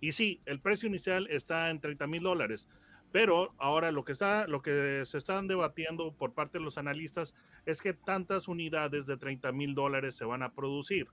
Y 0.00 0.12
sí, 0.12 0.40
el 0.46 0.60
precio 0.60 0.88
inicial 0.88 1.28
está 1.30 1.70
en 1.70 1.80
30 1.80 2.06
mil 2.06 2.22
dólares, 2.22 2.66
pero 3.12 3.54
ahora 3.58 3.90
lo 3.90 4.04
que, 4.04 4.12
está, 4.12 4.46
lo 4.46 4.62
que 4.62 5.04
se 5.04 5.18
están 5.18 5.48
debatiendo 5.48 6.12
por 6.12 6.32
parte 6.32 6.58
de 6.58 6.64
los 6.64 6.78
analistas 6.78 7.34
es 7.66 7.82
que 7.82 7.92
tantas 7.92 8.48
unidades 8.48 9.06
de 9.06 9.16
30 9.16 9.52
mil 9.52 9.74
dólares 9.74 10.14
se 10.14 10.24
van 10.24 10.42
a 10.42 10.52
producir 10.52 11.08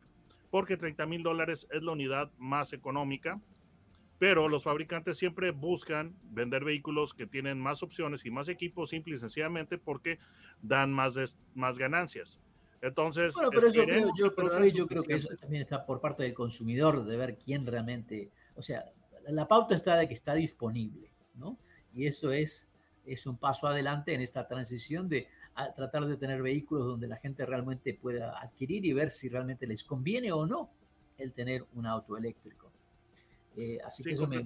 porque 0.50 0.77
30 0.77 1.06
mil 1.06 1.24
dólares 1.24 1.68
es 1.72 1.84
la 1.84 1.92
unidad 1.92 2.32
más 2.38 2.74
económica, 2.74 3.39
pero 4.20 4.48
los 4.48 4.63
fabricantes 4.63 5.18
siempre 5.18 5.51
buscan 5.51 6.16
vender 6.24 6.63
vehículos 6.63 7.13
que 7.13 7.27
tienen 7.27 7.60
más 7.60 7.84
opciones 7.84 8.25
y 8.25 8.32
más 8.32 8.48
equipos, 8.50 8.89
simple 8.89 9.16
y 9.16 9.18
sencillamente 9.18 9.77
porque 9.77 10.20
dan 10.62 10.92
más, 10.92 11.38
más 11.54 11.77
ganancias. 11.77 12.39
Entonces, 12.82 13.34
bueno, 13.34 13.50
pero 13.51 13.70
creo, 13.72 14.12
yo, 14.16 14.34
yo 14.68 14.88
creo 14.88 15.04
que 15.04 15.16
eso 15.16 15.30
también 15.36 15.63
está 15.63 15.86
por 15.86 16.00
parte 16.00 16.24
del 16.24 16.34
consumidor, 16.34 17.06
de 17.06 17.18
ver 17.18 17.38
quién 17.38 17.66
realmente, 17.66 18.32
o 18.56 18.62
sea, 18.62 18.86
la 19.27 19.48
pauta 19.48 19.75
está 19.75 19.98
de 19.98 20.08
que 20.08 20.13
está 20.13 20.36
disponible, 20.36 21.12
¿no? 21.36 21.58
Y 21.98 22.06
eso 22.06 22.32
es, 22.32 22.68
es 23.06 23.25
un 23.25 23.38
paso 23.38 23.68
adelante 23.68 24.13
en 24.13 24.22
esta 24.22 24.48
transición 24.48 25.10
de 25.10 25.27
a 25.56 25.74
tratar 25.74 26.06
de 26.06 26.18
tener 26.18 26.44
vehículos 26.44 26.86
donde 26.86 27.08
la 27.08 27.18
gente 27.18 27.44
realmente 27.44 27.96
pueda 27.96 28.39
adquirir 28.39 28.86
y 28.86 28.94
ver 28.94 29.10
si 29.10 29.27
realmente 29.27 29.66
les 29.66 29.84
conviene 29.84 30.32
o 30.32 30.46
no 30.46 30.70
el 31.18 31.34
tener 31.34 31.66
un 31.74 31.88
auto 31.88 32.16
eléctrico. 32.16 32.72
Eh, 33.56 33.80
así 33.84 34.04
que 34.04 34.12
eso 34.12 34.27
me, 34.27 34.44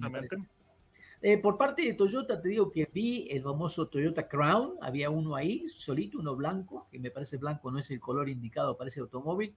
eh, 1.24 1.38
por 1.38 1.58
parte 1.58 1.82
de 1.82 1.92
Toyota, 1.92 2.40
te 2.40 2.48
digo 2.48 2.72
que 2.72 2.88
vi 2.92 3.28
el 3.30 3.42
famoso 3.42 3.86
Toyota 3.86 4.26
Crown, 4.26 4.72
había 4.80 5.10
uno 5.10 5.36
ahí, 5.36 5.68
solito, 5.68 6.18
uno 6.18 6.34
blanco, 6.34 6.88
que 6.90 6.98
me 6.98 7.10
parece 7.10 7.36
blanco, 7.36 7.70
no 7.70 7.78
es 7.78 7.90
el 7.90 8.00
color 8.00 8.30
indicado 8.30 8.76
para 8.76 8.88
ese 8.88 9.00
automóvil. 9.00 9.54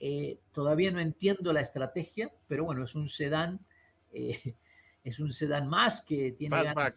Eh, 0.00 0.38
todavía 0.52 0.90
no 0.90 1.00
entiendo 1.00 1.52
la 1.52 1.60
estrategia, 1.60 2.32
pero 2.48 2.64
bueno, 2.64 2.82
es 2.84 2.96
un 2.96 3.08
sedán, 3.08 3.60
es 4.12 5.20
un 5.20 5.32
sedán 5.32 5.68
más 5.68 6.02
que 6.02 6.32
tiene 6.32 6.64
ganas, 6.64 6.96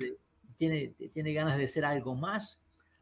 tiene, 0.60 0.94
tiene 1.14 1.34
ganas 1.34 1.58
de 1.58 1.68
ser 1.68 1.86
algo 1.86 2.14
más. 2.14 2.60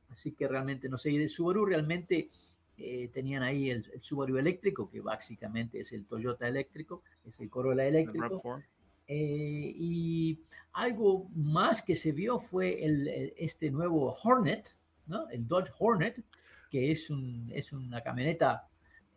Así 0.09 0.31
que 0.31 0.47
realmente 0.47 0.87
no 0.87 0.97
sé. 0.97 1.11
Y 1.11 1.17
de 1.17 1.27
Subaru 1.27 1.65
realmente 1.65 2.29
eh, 2.77 3.09
tenían 3.11 3.41
ahí 3.41 3.71
el, 3.71 3.85
Subaru 4.01 4.37
eléctrico, 4.37 4.89
que 4.89 5.01
básicamente 5.01 5.79
es 5.79 5.91
el 5.93 6.05
Toyota 6.05 6.47
eléctrico, 6.47 7.01
es 7.25 7.39
el 7.39 7.49
Corolla 7.49 7.85
eléctrico. 7.85 8.61
Eh, 9.07 9.73
y 9.75 10.39
algo 10.73 11.27
más 11.33 11.81
que 11.81 11.95
se 11.95 12.11
vio 12.11 12.39
fue 12.39 12.85
el, 12.85 13.33
este 13.37 13.71
nuevo 13.71 14.15
Hornet, 14.23 14.75
¿no? 15.07 15.27
el 15.29 15.47
Dodge 15.47 15.71
Hornet, 15.79 16.21
que 16.69 16.91
es, 16.91 17.09
un, 17.09 17.49
es 17.51 17.73
una 17.73 18.03
camioneta 18.03 18.67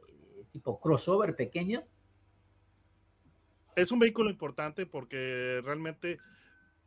eh, 0.08 0.44
tipo 0.50 0.80
crossover 0.80 1.36
pequeña. 1.36 1.84
Es 3.76 3.92
un 3.92 3.98
vehículo 3.98 4.30
importante 4.30 4.86
porque 4.86 5.60
realmente 5.62 6.18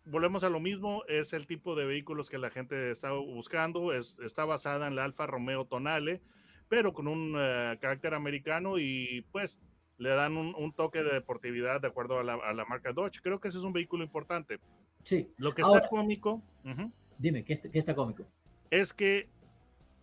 volvemos 0.05 0.43
a 0.43 0.49
lo 0.49 0.59
mismo, 0.59 1.03
es 1.07 1.33
el 1.33 1.47
tipo 1.47 1.75
de 1.75 1.85
vehículos 1.85 2.29
que 2.29 2.37
la 2.37 2.49
gente 2.49 2.91
está 2.91 3.11
buscando, 3.11 3.93
es, 3.93 4.17
está 4.23 4.45
basada 4.45 4.87
en 4.87 4.95
la 4.95 5.03
Alfa 5.03 5.27
Romeo 5.27 5.65
Tonale, 5.65 6.21
pero 6.69 6.93
con 6.93 7.07
un 7.07 7.35
eh, 7.37 7.77
carácter 7.79 8.13
americano 8.13 8.77
y 8.79 9.25
pues 9.31 9.59
le 9.97 10.09
dan 10.09 10.35
un, 10.37 10.73
toque 10.73 11.03
de 11.03 11.13
deportividad 11.13 11.79
de 11.79 11.87
acuerdo 11.87 12.19
a 12.19 12.23
la, 12.23 12.65
marca 12.65 12.91
Dodge. 12.91 13.21
Creo 13.21 13.39
que 13.39 13.47
ese 13.47 13.59
es 13.59 13.63
un 13.63 13.73
vehículo 13.73 14.03
importante. 14.03 14.59
Sí. 15.03 15.31
Lo 15.37 15.53
que 15.53 15.61
está 15.61 15.87
cómico. 15.87 16.41
Dime, 17.17 17.43
¿qué 17.45 17.59
está, 17.73 17.95
cómico? 17.95 18.25
Es 18.69 18.91
que 18.91 19.29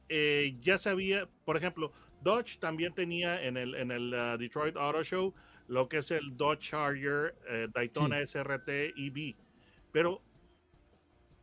eh, 0.08 0.56
ya 0.60 0.78
sabía, 0.78 1.28
por 1.44 1.56
ejemplo, 1.56 1.92
Dodge 2.22 2.58
también 2.58 2.94
tenía 2.94 3.42
en 3.42 3.56
el, 3.56 3.74
en 3.74 3.90
el 3.90 4.14
uh, 4.14 4.38
Detroit 4.38 4.76
Auto 4.76 5.02
Show 5.02 5.34
lo 5.70 5.88
que 5.88 5.98
es 5.98 6.10
el 6.10 6.36
Dodge 6.36 6.70
Charger 6.70 7.34
eh, 7.48 7.68
Daytona 7.72 8.26
SRT 8.26 8.68
EV 8.96 9.36
pero 9.92 10.22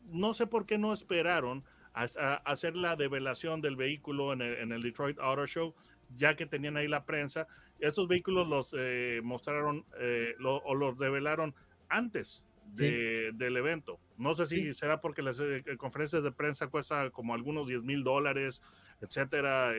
no 0.09 0.33
sé 0.33 0.47
por 0.47 0.65
qué 0.65 0.77
no 0.77 0.93
esperaron 0.93 1.63
a, 1.93 2.03
hacer 2.45 2.75
la 2.75 2.95
develación 2.95 3.61
del 3.61 3.75
vehículo 3.75 4.33
en 4.33 4.41
el, 4.41 4.81
Detroit 4.81 5.19
Auto 5.19 5.47
Show, 5.47 5.75
ya 6.15 6.35
que 6.35 6.45
tenían 6.45 6.77
ahí 6.77 6.87
la 6.87 7.05
prensa. 7.05 7.47
Estos 7.79 8.07
vehículos 8.07 8.47
los 8.47 8.73
eh, 8.77 9.19
mostraron 9.23 9.85
eh, 9.99 10.35
o 10.43 10.75
los 10.75 10.97
develaron 10.97 11.53
antes 11.89 12.45
del 12.73 13.57
evento. 13.57 13.99
No 14.17 14.35
sé 14.35 14.45
si 14.45 14.73
será 14.73 14.99
porque 14.99 15.21
las 15.21 15.39
eh, 15.39 15.63
conferencias 15.77 16.21
de 16.21 16.31
prensa 16.31 16.67
cuesta 16.67 17.09
como 17.11 17.33
algunos 17.33 17.67
10 17.67 17.83
mil 17.83 18.03
dólares, 18.03 18.61
etcétera, 19.01 19.71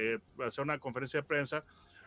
hacer 0.44 0.64
una 0.64 0.78
conferencia 0.78 1.20
de 1.20 1.26
prensa, 1.26 1.64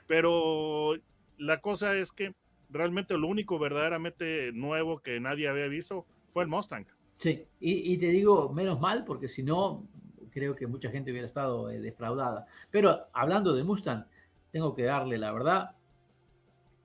pero 0.08 0.96
la 1.38 1.62
cosa 1.62 1.96
es 1.96 2.12
que 2.12 2.34
realmente 2.70 3.18
lo 3.18 3.28
único 3.28 3.60
verdaderamente 3.60 4.52
nuevo 4.54 5.00
que 5.00 5.20
nadie 5.20 5.48
había 5.48 5.68
visto 5.68 6.06
fue 6.34 6.44
el 6.44 6.50
Mustang. 6.50 6.86
Sí, 7.18 7.46
y, 7.60 7.98
te 7.98 8.08
digo, 8.08 8.52
menos 8.52 8.80
mal, 8.80 9.06
porque 9.06 9.28
si 9.28 9.44
no, 9.44 9.88
creo 10.32 10.56
que 10.56 10.66
mucha 10.66 10.90
gente 10.90 11.12
hubiera 11.12 11.28
estado 11.28 11.70
eh, 11.70 11.80
defraudada. 11.80 12.48
Pero 12.72 13.08
hablando 13.14 13.54
de 13.54 13.64
Mustang, 13.64 14.06
tengo 14.52 14.74
que 14.74 14.84
darle 14.84 15.20
la 15.20 15.32
verdad, 15.32 15.76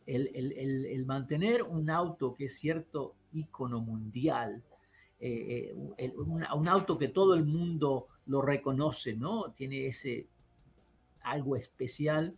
el, 0.06 1.04
mantener 1.06 1.62
un 1.62 1.90
auto 1.90 2.34
que 2.34 2.44
es 2.46 2.58
cierto 2.58 3.14
ícono 3.32 3.80
mundial, 3.80 4.62
eh, 5.18 5.74
eh, 5.96 6.14
un, 6.16 6.68
auto 6.68 6.98
que 6.98 7.08
todo 7.08 7.34
el 7.34 7.44
mundo 7.44 8.08
lo 8.26 8.42
reconoce, 8.42 9.14
¿no? 9.14 9.52
Tiene 9.52 9.86
ese 9.86 10.28
algo 11.22 11.56
especial 11.56 12.36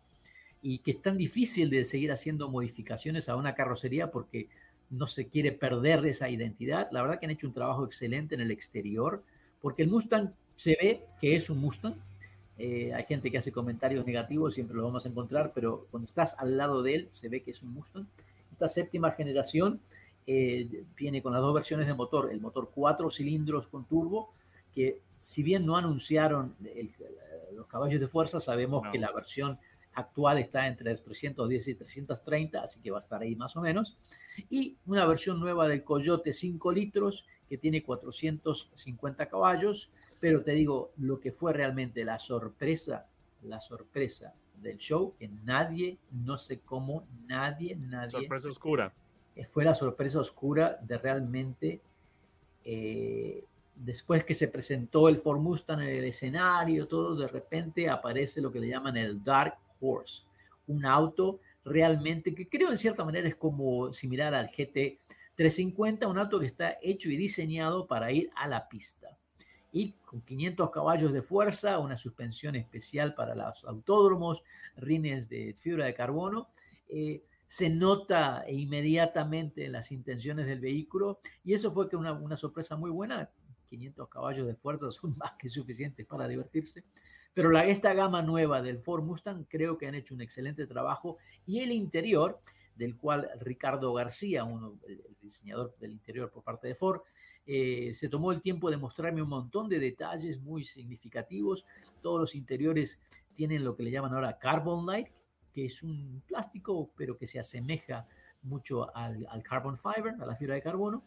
y 0.62 0.78
que 0.78 0.90
es 0.92 1.02
tan 1.02 1.18
difícil 1.18 1.68
de 1.68 1.84
seguir 1.84 2.10
haciendo 2.10 2.48
modificaciones 2.48 3.28
a 3.28 3.36
una 3.36 3.54
carrocería 3.54 4.10
porque 4.10 4.48
no 4.90 5.06
se 5.06 5.28
quiere 5.28 5.52
perder 5.52 6.04
esa 6.06 6.28
identidad. 6.28 6.88
La 6.92 7.02
verdad 7.02 7.18
que 7.18 7.26
han 7.26 7.32
hecho 7.32 7.46
un 7.46 7.52
trabajo 7.52 7.84
excelente 7.84 8.34
en 8.34 8.40
el 8.40 8.50
exterior, 8.50 9.22
porque 9.60 9.82
el 9.82 9.88
Mustang 9.88 10.32
se 10.56 10.76
ve 10.80 11.04
que 11.20 11.36
es 11.36 11.50
un 11.50 11.58
Mustang. 11.58 11.94
Eh, 12.58 12.92
hay 12.92 13.04
gente 13.04 13.30
que 13.30 13.38
hace 13.38 13.52
comentarios 13.52 14.04
negativos, 14.04 14.54
siempre 14.54 14.76
lo 14.76 14.84
vamos 14.84 15.06
a 15.06 15.08
encontrar, 15.08 15.52
pero 15.54 15.86
cuando 15.90 16.06
estás 16.06 16.34
al 16.38 16.56
lado 16.56 16.82
de 16.82 16.94
él, 16.94 17.08
se 17.10 17.28
ve 17.28 17.42
que 17.42 17.52
es 17.52 17.62
un 17.62 17.72
Mustang. 17.72 18.06
Esta 18.52 18.68
séptima 18.68 19.12
generación 19.12 19.80
eh, 20.26 20.84
viene 20.96 21.22
con 21.22 21.32
las 21.32 21.42
dos 21.42 21.54
versiones 21.54 21.86
de 21.86 21.94
motor, 21.94 22.30
el 22.32 22.40
motor 22.40 22.70
cuatro 22.74 23.10
cilindros 23.10 23.68
con 23.68 23.84
turbo, 23.84 24.32
que 24.74 25.00
si 25.20 25.42
bien 25.42 25.66
no 25.66 25.76
anunciaron 25.76 26.54
los 27.54 27.66
caballos 27.66 28.00
de 28.00 28.06
fuerza, 28.06 28.38
sabemos 28.38 28.84
que 28.92 28.98
la 28.98 29.10
versión 29.10 29.58
actual 29.98 30.38
está 30.38 30.66
entre 30.66 30.94
310 30.94 31.68
y 31.68 31.74
330, 31.74 32.62
así 32.62 32.80
que 32.80 32.90
va 32.90 32.98
a 32.98 33.00
estar 33.00 33.20
ahí 33.20 33.34
más 33.36 33.56
o 33.56 33.60
menos. 33.60 33.96
Y 34.48 34.76
una 34.86 35.04
versión 35.06 35.40
nueva 35.40 35.68
del 35.68 35.82
Coyote 35.82 36.32
5 36.32 36.72
litros 36.72 37.26
que 37.48 37.58
tiene 37.58 37.82
450 37.82 39.26
caballos, 39.26 39.90
pero 40.20 40.42
te 40.42 40.52
digo, 40.52 40.92
lo 40.98 41.20
que 41.20 41.32
fue 41.32 41.52
realmente 41.52 42.04
la 42.04 42.18
sorpresa, 42.18 43.06
la 43.42 43.60
sorpresa 43.60 44.34
del 44.60 44.78
show, 44.78 45.14
que 45.18 45.28
nadie, 45.44 45.98
no 46.10 46.38
sé 46.38 46.60
cómo, 46.60 47.06
nadie, 47.26 47.76
nadie... 47.76 48.10
Sorpresa 48.10 48.48
oscura. 48.48 48.92
Fue 49.52 49.64
la 49.64 49.74
sorpresa 49.74 50.20
oscura 50.20 50.78
de 50.82 50.98
realmente... 50.98 51.80
Eh, 52.64 53.44
después 53.74 54.24
que 54.24 54.34
se 54.34 54.48
presentó 54.48 55.08
el 55.08 55.18
Ford 55.18 55.40
Mustang 55.40 55.80
en 55.80 55.88
el 55.88 56.04
escenario, 56.04 56.88
todo 56.88 57.14
de 57.14 57.28
repente 57.28 57.88
aparece 57.88 58.40
lo 58.40 58.50
que 58.50 58.60
le 58.60 58.68
llaman 58.68 58.96
el 58.96 59.22
Dark 59.22 59.56
Un 59.80 60.84
auto 60.84 61.40
realmente 61.64 62.34
que 62.34 62.48
creo 62.48 62.70
en 62.70 62.78
cierta 62.78 63.04
manera 63.04 63.28
es 63.28 63.36
como 63.36 63.92
similar 63.92 64.34
al 64.34 64.48
GT 64.48 64.98
350, 65.34 66.08
un 66.08 66.18
auto 66.18 66.40
que 66.40 66.46
está 66.46 66.78
hecho 66.82 67.08
y 67.10 67.16
diseñado 67.16 67.86
para 67.86 68.10
ir 68.10 68.30
a 68.34 68.48
la 68.48 68.68
pista. 68.68 69.16
Y 69.70 69.92
con 70.04 70.20
500 70.22 70.70
caballos 70.70 71.12
de 71.12 71.22
fuerza, 71.22 71.78
una 71.78 71.96
suspensión 71.96 72.56
especial 72.56 73.14
para 73.14 73.34
los 73.34 73.64
autódromos, 73.64 74.42
rines 74.76 75.28
de 75.28 75.54
fibra 75.54 75.84
de 75.84 75.94
carbono, 75.94 76.48
eh, 76.88 77.22
se 77.46 77.70
nota 77.70 78.44
inmediatamente 78.48 79.64
en 79.64 79.72
las 79.72 79.92
intenciones 79.92 80.46
del 80.46 80.60
vehículo 80.60 81.20
y 81.44 81.54
eso 81.54 81.72
fue 81.72 81.88
que 81.88 81.96
una, 81.96 82.12
una 82.12 82.36
sorpresa 82.36 82.76
muy 82.76 82.90
buena. 82.90 83.30
500 83.70 84.08
caballos 84.08 84.46
de 84.46 84.54
fuerza 84.54 84.90
son 84.90 85.16
más 85.18 85.32
que 85.38 85.48
suficientes 85.48 86.04
para 86.04 86.26
divertirse. 86.26 86.82
Pero 87.38 87.52
la, 87.52 87.64
esta 87.66 87.94
gama 87.94 88.20
nueva 88.20 88.62
del 88.62 88.80
Ford 88.80 89.04
Mustang 89.04 89.44
creo 89.44 89.78
que 89.78 89.86
han 89.86 89.94
hecho 89.94 90.12
un 90.12 90.20
excelente 90.20 90.66
trabajo 90.66 91.18
y 91.46 91.60
el 91.60 91.70
interior, 91.70 92.40
del 92.74 92.96
cual 92.96 93.30
Ricardo 93.38 93.92
García, 93.92 94.44
el 94.88 95.16
diseñador 95.22 95.72
del 95.78 95.92
interior 95.92 96.32
por 96.32 96.42
parte 96.42 96.66
de 96.66 96.74
Ford, 96.74 97.02
eh, 97.46 97.92
se 97.94 98.08
tomó 98.08 98.32
el 98.32 98.40
tiempo 98.40 98.72
de 98.72 98.76
mostrarme 98.76 99.22
un 99.22 99.28
montón 99.28 99.68
de 99.68 99.78
detalles 99.78 100.40
muy 100.40 100.64
significativos. 100.64 101.64
Todos 102.02 102.18
los 102.18 102.34
interiores 102.34 102.98
tienen 103.34 103.62
lo 103.62 103.76
que 103.76 103.84
le 103.84 103.92
llaman 103.92 104.14
ahora 104.14 104.36
Carbon 104.36 104.84
Light, 104.84 105.06
que 105.54 105.66
es 105.66 105.84
un 105.84 106.24
plástico, 106.26 106.90
pero 106.96 107.16
que 107.16 107.28
se 107.28 107.38
asemeja 107.38 108.08
mucho 108.42 108.92
al, 108.96 109.28
carbon 109.44 109.78
fiber, 109.78 110.16
a 110.20 110.26
la 110.26 110.34
fibra 110.34 110.56
de 110.56 110.62
carbono. 110.62 111.04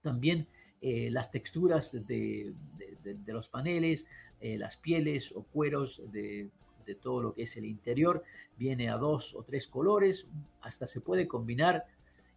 También 0.00 0.46
eh, 0.80 1.10
las 1.10 1.32
texturas 1.32 1.90
de, 2.06 2.54
los 3.26 3.48
paneles, 3.48 4.06
eh, 4.40 4.56
las 4.56 4.76
pieles 4.76 5.32
o 5.32 5.42
cueros 5.42 6.02
de, 6.12 6.50
todo 7.02 7.22
lo 7.22 7.34
que 7.34 7.42
es 7.42 7.56
el 7.56 7.66
interior, 7.66 8.24
viene 8.56 8.88
a 8.88 8.96
dos 8.96 9.34
o 9.36 9.44
tres 9.44 9.68
colores, 9.68 10.26
hasta 10.60 10.88
se 10.88 11.00
puede 11.00 11.28
combinar 11.28 11.86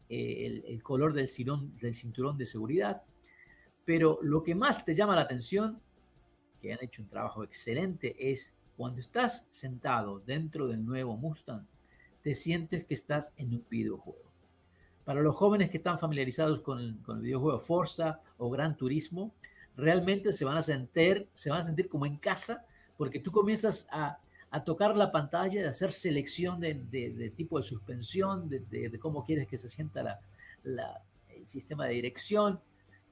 eh, 0.10 0.62
el, 0.68 0.84
color 0.84 1.14
del, 1.14 1.28
cinturón, 1.28 1.76
del 1.80 1.96
cinturón 1.96 2.38
de 2.38 2.46
seguridad. 2.46 3.02
Pero 3.84 4.20
lo 4.22 4.44
que 4.44 4.54
más 4.54 4.86
te 4.86 4.94
llama 4.94 5.16
la 5.16 5.22
atención, 5.22 5.82
que 6.62 6.72
han 6.72 6.84
hecho 6.84 7.02
un 7.02 7.10
trabajo 7.10 7.44
excelente, 7.44 8.16
es 8.32 8.54
cuando 8.78 9.00
estás 9.00 9.48
sentado 9.50 10.20
dentro 10.20 10.68
del 10.68 10.86
nuevo 10.86 11.18
Mustang, 11.18 11.66
te 12.22 12.36
sientes 12.36 12.86
que 12.86 12.94
estás 12.94 13.34
en 13.38 13.54
un 13.54 13.66
videojuego. 13.70 14.32
Para 15.04 15.22
los 15.22 15.36
jóvenes 15.36 15.70
que 15.70 15.78
están 15.78 16.00
familiarizados 16.00 16.62
con 16.62 16.80
el 16.80 16.98
videojuego 17.22 17.60
Forza 17.60 18.22
o 18.38 18.50
Gran 18.50 18.78
Turismo, 18.78 19.34
realmente 19.76 20.34
se 20.34 20.46
van 20.46 20.58
a 20.58 20.62
sentir, 20.62 21.28
se 21.34 21.50
van 21.50 21.62
a 21.62 21.64
sentir 21.64 21.90
como 21.90 22.06
en 22.06 22.18
casa, 22.18 22.66
porque 22.98 23.20
tú 23.20 23.32
comienzas 23.32 23.88
a, 23.92 24.20
tocar 24.66 24.96
la 24.96 25.12
pantalla, 25.12 25.64
de 25.64 25.68
hacer 25.68 25.92
selección 25.92 26.60
de, 26.60 27.34
tipo 27.36 27.58
de 27.58 27.64
suspensión, 27.64 28.50
de, 28.50 29.00
cómo 29.00 29.26
quieres 29.26 29.48
que 29.48 29.58
se 29.58 29.68
sienta 29.68 30.20
la, 30.64 31.02
el 31.30 31.48
sistema 31.48 31.88
de 31.88 31.94
dirección, 31.94 32.60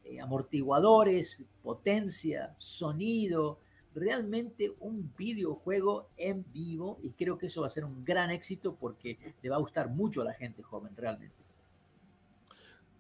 eh, 0.04 0.20
amortiguadores, 0.20 1.44
potencia, 1.64 2.54
sonido, 2.58 3.60
realmente 3.94 4.74
un 4.80 5.14
videojuego 5.18 6.10
en 6.18 6.46
vivo 6.52 7.00
y 7.04 7.10
creo 7.12 7.38
que 7.38 7.48
eso 7.48 7.62
va 7.62 7.68
a 7.68 7.72
ser 7.72 7.86
un 7.86 8.04
gran 8.04 8.32
éxito 8.32 8.76
porque 8.76 9.18
le 9.42 9.50
va 9.50 9.58
a 9.58 9.60
gustar 9.60 9.90
mucho 9.90 10.22
a 10.22 10.26
la 10.26 10.34
gente 10.34 10.64
joven 10.64 10.96
realmente. 10.96 11.36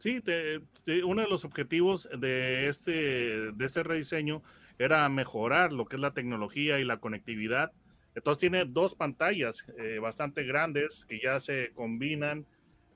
Sí, 0.02 0.20
te, 0.20 0.62
te, 0.84 1.04
uno 1.04 1.22
de 1.22 1.30
los 1.30 1.46
objetivos 1.46 2.10
de 2.18 2.68
este, 2.68 3.52
de 3.52 3.66
este 3.66 3.84
rediseño 3.84 4.42
era 4.80 5.08
mejorar 5.10 5.72
lo 5.72 5.86
que 5.86 5.96
es 5.96 6.02
la 6.02 6.16
tecnología 6.16 6.80
y 6.80 6.84
la 6.84 6.98
conectividad. 6.98 7.72
Entonces 8.16 8.40
tiene 8.40 8.66
dos 8.66 8.96
pantallas 8.96 9.64
eh, 9.78 10.00
bastante 10.00 10.44
grandes 10.44 11.06
que 11.06 11.20
ya 11.20 11.40
se 11.40 11.72
combinan 11.76 12.48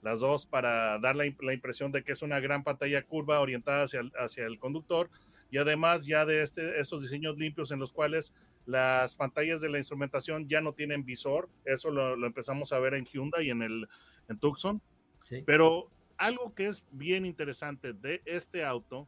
las 0.01 0.21
dos 0.21 0.47
para 0.47 0.97
dar 0.97 1.15
la, 1.15 1.25
la, 1.41 1.53
impresión 1.53 1.91
de 1.91 2.03
que 2.03 2.13
es 2.13 2.23
una 2.23 2.39
gran 2.39 2.63
pantalla 2.63 3.03
curva 3.03 3.39
orientada 3.39 3.83
hacia 3.83 3.99
el, 3.99 4.11
hacia 4.17 4.47
el 4.47 4.57
conductor 4.57 5.11
y 5.51 5.57
además 5.57 6.05
ya 6.05 6.25
de 6.25 6.41
este, 6.41 6.79
estos 6.79 7.03
diseños 7.03 7.37
limpios 7.37 7.69
en 7.69 7.77
los 7.77 7.93
cuales 7.93 8.33
las 8.65 9.15
pantallas 9.15 9.61
de 9.61 9.69
la 9.69 9.77
instrumentación 9.77 10.49
ya 10.49 10.59
no 10.59 10.73
tienen 10.73 11.05
visor. 11.05 11.49
Eso 11.65 11.91
lo, 11.91 12.15
lo 12.15 12.25
empezamos 12.25 12.73
a 12.73 12.79
ver 12.79 12.95
en 12.95 13.05
Hyundai 13.05 13.45
y 13.45 13.51
en 13.51 13.61
el 13.61 13.87
en 14.27 14.39
Tucson. 14.39 14.81
Sí. 15.23 15.43
Pero 15.45 15.91
algo 16.17 16.53
que 16.53 16.67
es 16.67 16.83
bien 16.91 17.25
interesante 17.25 17.93
de 17.93 18.21
este 18.25 18.63
auto 18.63 19.07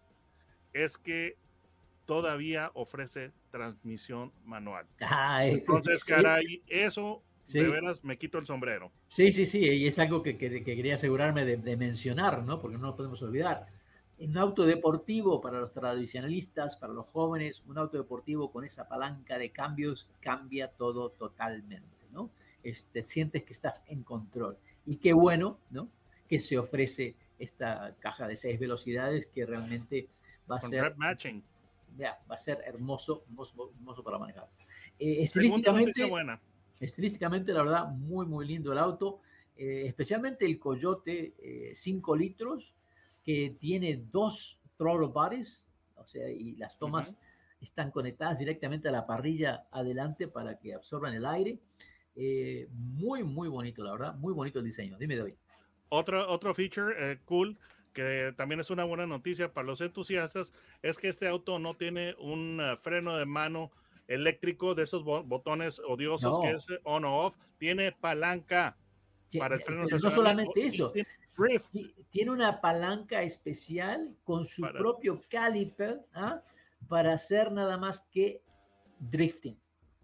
es 0.74 0.98
que 0.98 1.38
todavía 2.06 2.72
ofrece 2.74 3.32
transmisión 3.52 4.32
manual. 4.46 4.86
Ay, 5.00 5.52
Entonces, 5.52 6.02
sí. 6.04 6.12
caray, 6.12 6.64
eso 6.68 7.22
sí. 7.44 7.60
de 7.60 7.68
veras 7.68 8.04
me 8.04 8.18
quito 8.18 8.38
el 8.38 8.46
sombrero. 8.46 8.92
Sí, 9.10 9.32
sí, 9.32 9.46
sí, 9.46 9.60
y 9.60 9.86
es 9.86 10.00
algo 10.00 10.24
que, 10.24 10.38
que, 10.38 10.64
que 10.64 10.76
quería 10.76 10.96
asegurarme 10.96 11.46
de, 11.46 11.58
de, 11.58 11.78
mencionar, 11.78 12.44
¿no? 12.44 12.60
Porque 12.60 12.78
no 12.78 12.88
lo 12.88 12.96
podemos 12.96 13.22
olvidar. 13.22 13.68
Un 14.20 14.38
auto 14.38 14.66
deportivo 14.66 15.42
para 15.42 15.60
los 15.60 15.74
tradicionalistas, 15.74 16.76
para 16.78 16.94
los 16.94 17.06
jóvenes, 17.08 17.62
un 17.68 17.78
auto 17.78 17.98
deportivo 17.98 18.52
con 18.52 18.64
esa 18.64 18.88
palanca 18.88 19.38
de 19.38 19.52
cambios 19.52 20.10
cambia 20.22 20.70
todo 20.70 21.10
totalmente, 21.10 22.08
¿no? 22.12 22.32
Este, 22.64 23.04
sientes 23.04 23.44
que 23.44 23.54
estás 23.54 23.84
en 23.88 24.04
control. 24.04 24.58
Y 24.86 24.98
qué 24.98 25.14
bueno, 25.14 25.60
¿no? 25.70 25.90
Que 26.28 26.40
se 26.40 26.58
ofrece 26.58 27.16
esta 27.40 27.96
caja 28.00 28.28
de 28.28 28.36
seis 28.36 28.60
velocidades 28.60 29.28
que 29.28 29.46
realmente 29.46 30.08
va 30.50 30.58
a 30.58 30.60
Con 30.60 30.70
ser 30.70 30.96
matching. 30.98 31.44
Ya, 31.98 32.20
va 32.30 32.36
a 32.36 32.38
ser 32.38 32.62
hermoso, 32.66 33.24
hermoso, 33.28 33.72
hermoso 33.76 34.04
para 34.04 34.18
manejar. 34.18 34.48
Eh, 35.00 35.24
estilísticamente, 35.24 36.10
estilísticamente, 36.80 37.54
la 37.54 37.64
verdad, 37.64 37.88
muy, 37.90 38.26
muy 38.26 38.48
lindo 38.48 38.72
el 38.72 38.78
auto, 38.78 39.22
eh, 39.56 39.84
especialmente 39.86 40.46
el 40.46 40.60
Coyote 40.60 41.74
5 41.74 42.16
eh, 42.16 42.20
litros, 42.20 42.76
que 43.24 43.56
tiene 43.60 44.04
dos 44.12 44.60
throttle 44.78 45.08
bodies, 45.08 45.66
o 45.96 46.06
sea, 46.06 46.30
y 46.30 46.56
las 46.56 46.78
tomas 46.78 47.12
uh 47.12 47.14
-huh. 47.14 47.64
están 47.64 47.92
conectadas 47.92 48.40
directamente 48.40 48.88
a 48.88 48.92
la 48.92 49.06
parrilla 49.06 49.68
adelante 49.72 50.28
para 50.28 50.58
que 50.60 50.74
absorban 50.74 51.14
el 51.14 51.26
aire. 51.26 51.60
Eh, 52.20 52.68
muy, 52.72 53.24
muy 53.24 53.48
bonito, 53.48 53.84
la 53.84 53.92
verdad, 53.92 54.16
muy 54.16 54.34
bonito 54.34 54.58
el 54.58 54.66
diseño. 54.66 54.98
Dime, 54.98 55.16
David. 55.16 55.36
Otro, 55.90 56.30
otro 56.30 56.54
feature 56.54 56.94
eh, 56.98 57.20
cool 57.26 57.58
que 57.98 58.32
también 58.38 58.60
es 58.60 58.70
una 58.70 58.84
buena 58.84 59.08
noticia 59.08 59.52
para 59.52 59.66
los 59.66 59.82
entusiastas 59.82 60.54
es 60.84 61.00
que 61.00 61.08
este 61.08 61.28
auto 61.28 61.58
no 61.58 61.76
tiene 61.76 62.14
un 62.20 62.60
uh, 62.60 62.78
freno 62.78 63.18
de 63.18 63.26
mano 63.26 63.72
eléctrico 64.08 64.76
de 64.76 64.84
esos 64.84 65.04
bo 65.04 65.24
botones 65.24 65.80
odiosos 65.80 66.34
no. 66.34 66.42
que 66.42 66.52
es 66.52 66.68
on 66.84 67.06
o 67.06 67.26
off, 67.26 67.38
tiene 67.58 67.92
palanca 67.92 68.78
para 69.40 69.56
el 69.56 69.64
freno. 69.64 69.86
No 69.86 70.12
solamente 70.12 70.68
eso, 70.68 70.92
tiene, 70.92 71.10
tiene, 72.12 72.30
una 72.30 72.62
palanca 72.62 73.24
especial 73.24 74.16
con 74.24 74.46
su 74.46 74.62
para... 74.62 74.78
propio 74.78 75.22
caliper 75.28 76.06
¿ah? 76.14 76.44
para 76.88 77.14
hacer 77.14 77.52
nada 77.52 77.78
más 77.78 78.02
que 78.12 78.44
drifting. 79.00 79.60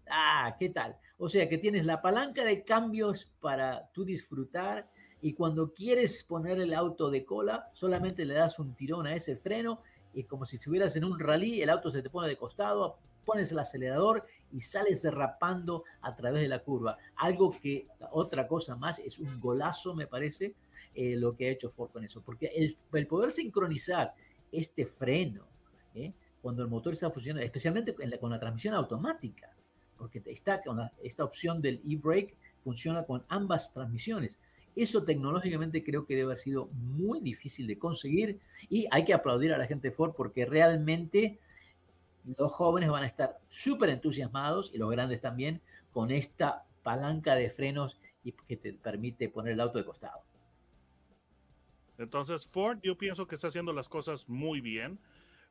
Ah, 0.09 0.55
¿qué 0.59 0.69
tal? 0.69 0.97
O 1.17 1.29
sea 1.29 1.47
que 1.47 1.59
tienes 1.59 1.85
la 1.85 2.01
palanca 2.01 2.43
de 2.43 2.63
cambios 2.63 3.31
para 3.39 3.87
tú 3.93 4.03
disfrutar 4.03 4.89
y 5.23 5.33
cuando 5.33 5.73
quieres 5.73 6.21
poner 6.21 6.59
el 6.59 6.73
auto 6.73 7.09
de 7.09 7.23
cola, 7.23 7.69
solamente 7.71 8.25
le 8.25 8.33
das 8.33 8.59
un 8.59 8.75
tirón 8.75 9.07
a 9.07 9.15
ese 9.15 9.37
freno 9.37 9.79
y 10.13 10.25
como 10.25 10.45
si 10.45 10.57
estuvieras 10.57 10.97
en 10.97 11.05
un 11.05 11.17
rally, 11.17 11.61
el 11.61 11.69
auto 11.69 11.89
se 11.89 12.01
te 12.01 12.09
pone 12.09 12.27
de 12.27 12.35
costado, 12.35 12.97
pones 13.23 13.49
el 13.53 13.59
acelerador 13.59 14.25
y 14.51 14.59
sales 14.59 15.01
derrapando 15.01 15.85
a 16.01 16.13
través 16.13 16.41
de 16.41 16.49
la 16.49 16.59
curva. 16.59 16.97
Algo 17.15 17.57
que, 17.57 17.87
otra 18.11 18.49
cosa 18.49 18.75
más, 18.75 18.99
es 18.99 19.17
un 19.17 19.39
golazo, 19.39 19.95
me 19.95 20.07
parece, 20.07 20.55
eh, 20.93 21.15
lo 21.15 21.37
que 21.37 21.47
ha 21.47 21.51
hecho 21.51 21.69
Ford 21.69 21.91
con 21.91 22.03
eso. 22.03 22.21
Porque 22.21 22.51
el, 22.53 23.07
poder 23.07 23.31
sincronizar 23.31 24.13
este 24.51 24.85
freno, 24.85 25.45
¿eh? 25.95 26.11
cuando 26.41 26.63
el 26.63 26.67
motor 26.67 26.91
está 26.91 27.09
funcionando, 27.09 27.45
especialmente 27.45 27.95
con 28.19 28.29
la 28.29 28.39
transmisión 28.41 28.73
automática, 28.75 29.55
porque 29.97 30.21
está 30.25 30.61
esta 31.01 31.23
opción 31.23 31.61
del 31.61 31.81
e-brake, 31.89 32.35
funciona 32.61 33.05
con 33.05 33.23
ambas 33.29 33.71
transmisiones. 33.71 34.37
Eso 34.75 35.03
tecnológicamente 35.03 35.83
creo 35.83 36.05
que 36.05 36.15
debe 36.15 36.25
haber 36.25 36.39
sido 36.39 36.67
muy 36.67 37.19
difícil 37.19 37.67
de 37.67 37.77
conseguir 37.77 38.39
y 38.69 38.87
hay 38.91 39.05
que 39.05 39.13
aplaudir 39.13 39.53
a 39.53 39.57
la 39.57 39.67
gente 39.67 39.89
de 39.89 39.95
Ford 39.95 40.13
porque 40.15 40.45
realmente 40.45 41.39
los 42.37 42.51
jóvenes 42.51 42.89
van 42.89 43.03
a 43.03 43.07
estar 43.07 43.37
súper 43.47 43.89
entusiasmados 43.89 44.71
y 44.73 44.77
los 44.77 44.89
grandes 44.89 45.21
también 45.21 45.61
con 45.91 46.11
esta 46.11 46.63
palanca 46.81 47.35
de 47.35 47.49
frenos 47.49 47.99
y 48.23 48.31
que 48.31 48.57
te 48.57 48.73
permite 48.73 49.29
poner 49.29 49.53
el 49.53 49.59
auto 49.59 49.77
de 49.77 49.85
costado. 49.85 50.21
Entonces 51.97 52.47
Ford 52.47 52.79
yo 52.81 52.97
pienso 52.97 53.27
que 53.27 53.35
está 53.35 53.47
haciendo 53.47 53.73
las 53.73 53.89
cosas 53.89 54.27
muy 54.27 54.61
bien 54.61 54.97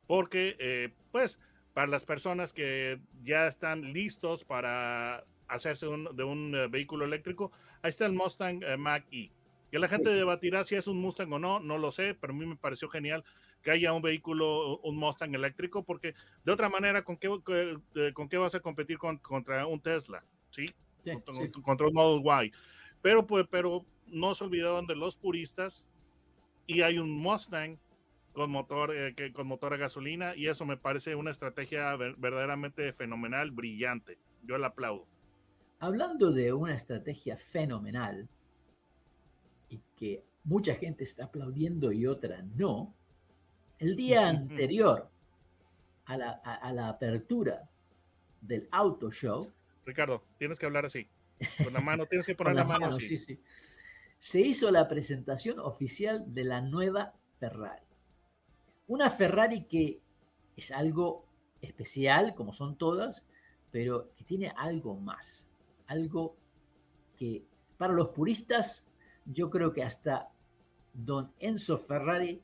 porque 0.05 0.57
eh, 0.59 0.93
pues 1.11 1.39
para 1.73 1.87
las 1.87 2.05
personas 2.05 2.53
que 2.53 2.99
ya 3.23 3.47
están 3.47 3.93
listos 3.93 4.43
para 4.43 5.23
hacerse 5.53 5.87
un, 5.87 6.15
de 6.15 6.23
un 6.23 6.55
uh, 6.55 6.69
vehículo 6.69 7.05
eléctrico. 7.05 7.51
Ahí 7.81 7.89
está 7.89 8.05
el 8.05 8.13
Mustang 8.13 8.63
uh, 8.63 8.77
Mach 8.77 9.03
E. 9.11 9.31
Que 9.71 9.79
la 9.79 9.87
gente 9.87 10.09
debatirá 10.11 10.63
si 10.63 10.75
es 10.75 10.87
un 10.87 11.01
Mustang 11.01 11.31
o 11.33 11.39
no, 11.39 11.59
no 11.59 11.77
lo 11.77 11.91
sé, 11.91 12.13
pero 12.13 12.31
a 12.31 12.35
mí 12.35 12.45
me 12.45 12.55
pareció 12.55 12.89
genial 12.89 13.23
que 13.63 13.71
haya 13.71 13.93
un 13.93 14.01
vehículo, 14.01 14.77
un 14.79 14.97
Mustang 14.97 15.33
eléctrico, 15.33 15.83
porque 15.83 16.13
de 16.43 16.51
otra 16.51 16.69
manera, 16.69 17.03
¿con 17.03 17.17
qué, 17.17 17.29
con 18.13 18.29
qué 18.29 18.37
vas 18.37 18.53
a 18.53 18.59
competir 18.59 18.97
contra 18.99 19.65
un 19.65 19.81
Tesla? 19.81 20.23
¿Sí? 20.51 20.67
contra, 21.63 21.87
un 21.87 21.93
Model 21.93 22.47
Y. 22.47 22.51
Pero, 23.01 23.25
pues, 23.25 23.47
pero 23.49 23.85
no 24.07 24.35
se 24.35 24.43
olvidaron 24.43 24.85
de 24.85 24.95
los 24.95 25.15
puristas 25.15 25.87
y 26.67 26.81
hay 26.81 26.97
un 26.97 27.11
Mustang 27.11 27.77
con 28.33 28.49
motor, 28.51 28.95
eh, 28.95 29.13
que, 29.15 29.31
con 29.31 29.47
motor 29.47 29.73
a 29.73 29.77
gasolina 29.77 30.35
y 30.35 30.47
eso 30.47 30.65
me 30.65 30.77
parece 30.77 31.15
una 31.15 31.31
estrategia 31.31 31.95
verdaderamente 31.95 32.91
fenomenal, 32.93 33.51
brillante. 33.51 34.17
Yo 34.43 34.57
la 34.57 34.67
aplaudo. 34.67 35.07
Hablando 35.83 36.31
de 36.31 36.53
una 36.53 36.75
estrategia 36.75 37.35
fenomenal 37.35 38.29
y 39.67 39.81
que 39.97 40.23
mucha 40.45 40.75
gente 40.75 41.03
está 41.03 41.25
aplaudiendo 41.25 41.91
y 41.91 42.07
otra 42.07 42.41
no, 42.55 42.95
el 43.79 43.97
día 43.97 44.29
anterior 44.29 45.09
a 46.05 46.15
la, 46.15 46.31
a 46.31 46.71
la 46.71 46.87
apertura 46.87 47.69
del 48.39 48.69
auto 48.71 49.11
show. 49.11 49.51
Ricardo, 49.85 50.23
tienes 50.37 50.57
que 50.57 50.65
hablar 50.67 50.85
así. 50.85 51.05
Con 51.61 51.73
la 51.73 51.81
mano, 51.81 52.05
tienes 52.05 52.27
que 52.27 52.35
poner 52.37 52.55
la, 52.55 52.63
mano, 52.63 52.85
así. 52.85 53.01
Sí, 53.01 53.17
sí. 53.17 53.39
Se 54.19 54.39
hizo 54.39 54.71
la 54.71 54.87
presentación 54.87 55.59
oficial 55.59 56.33
de 56.33 56.45
la 56.45 56.61
nueva 56.61 57.13
Ferrari. 57.41 57.83
Una 58.87 59.09
Ferrari 59.09 59.65
que 59.65 59.99
es 60.55 60.71
algo 60.71 61.25
especial, 61.61 62.35
como 62.35 62.53
son 62.53 62.77
todas, 62.77 63.25
pero 63.69 64.13
que 64.15 64.23
tiene 64.23 64.53
algo 64.55 64.95
más. 64.95 65.45
Algo 65.87 66.35
que 67.17 67.45
para 67.77 67.93
los 67.93 68.09
puristas, 68.09 68.87
yo 69.25 69.49
creo 69.49 69.73
que 69.73 69.83
hasta 69.83 70.29
don 70.93 71.31
Enzo 71.39 71.77
Ferrari 71.77 72.41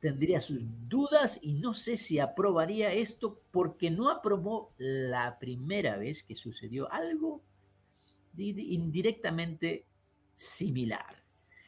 tendría 0.00 0.40
sus 0.40 0.64
dudas 0.88 1.38
y 1.42 1.52
no 1.52 1.74
sé 1.74 1.96
si 1.96 2.18
aprobaría 2.18 2.92
esto 2.92 3.40
porque 3.52 3.90
no 3.90 4.10
aprobó 4.10 4.72
la 4.78 5.38
primera 5.38 5.96
vez 5.96 6.24
que 6.24 6.34
sucedió 6.34 6.90
algo 6.92 7.40
indirectamente 8.36 9.86
similar. 10.34 11.22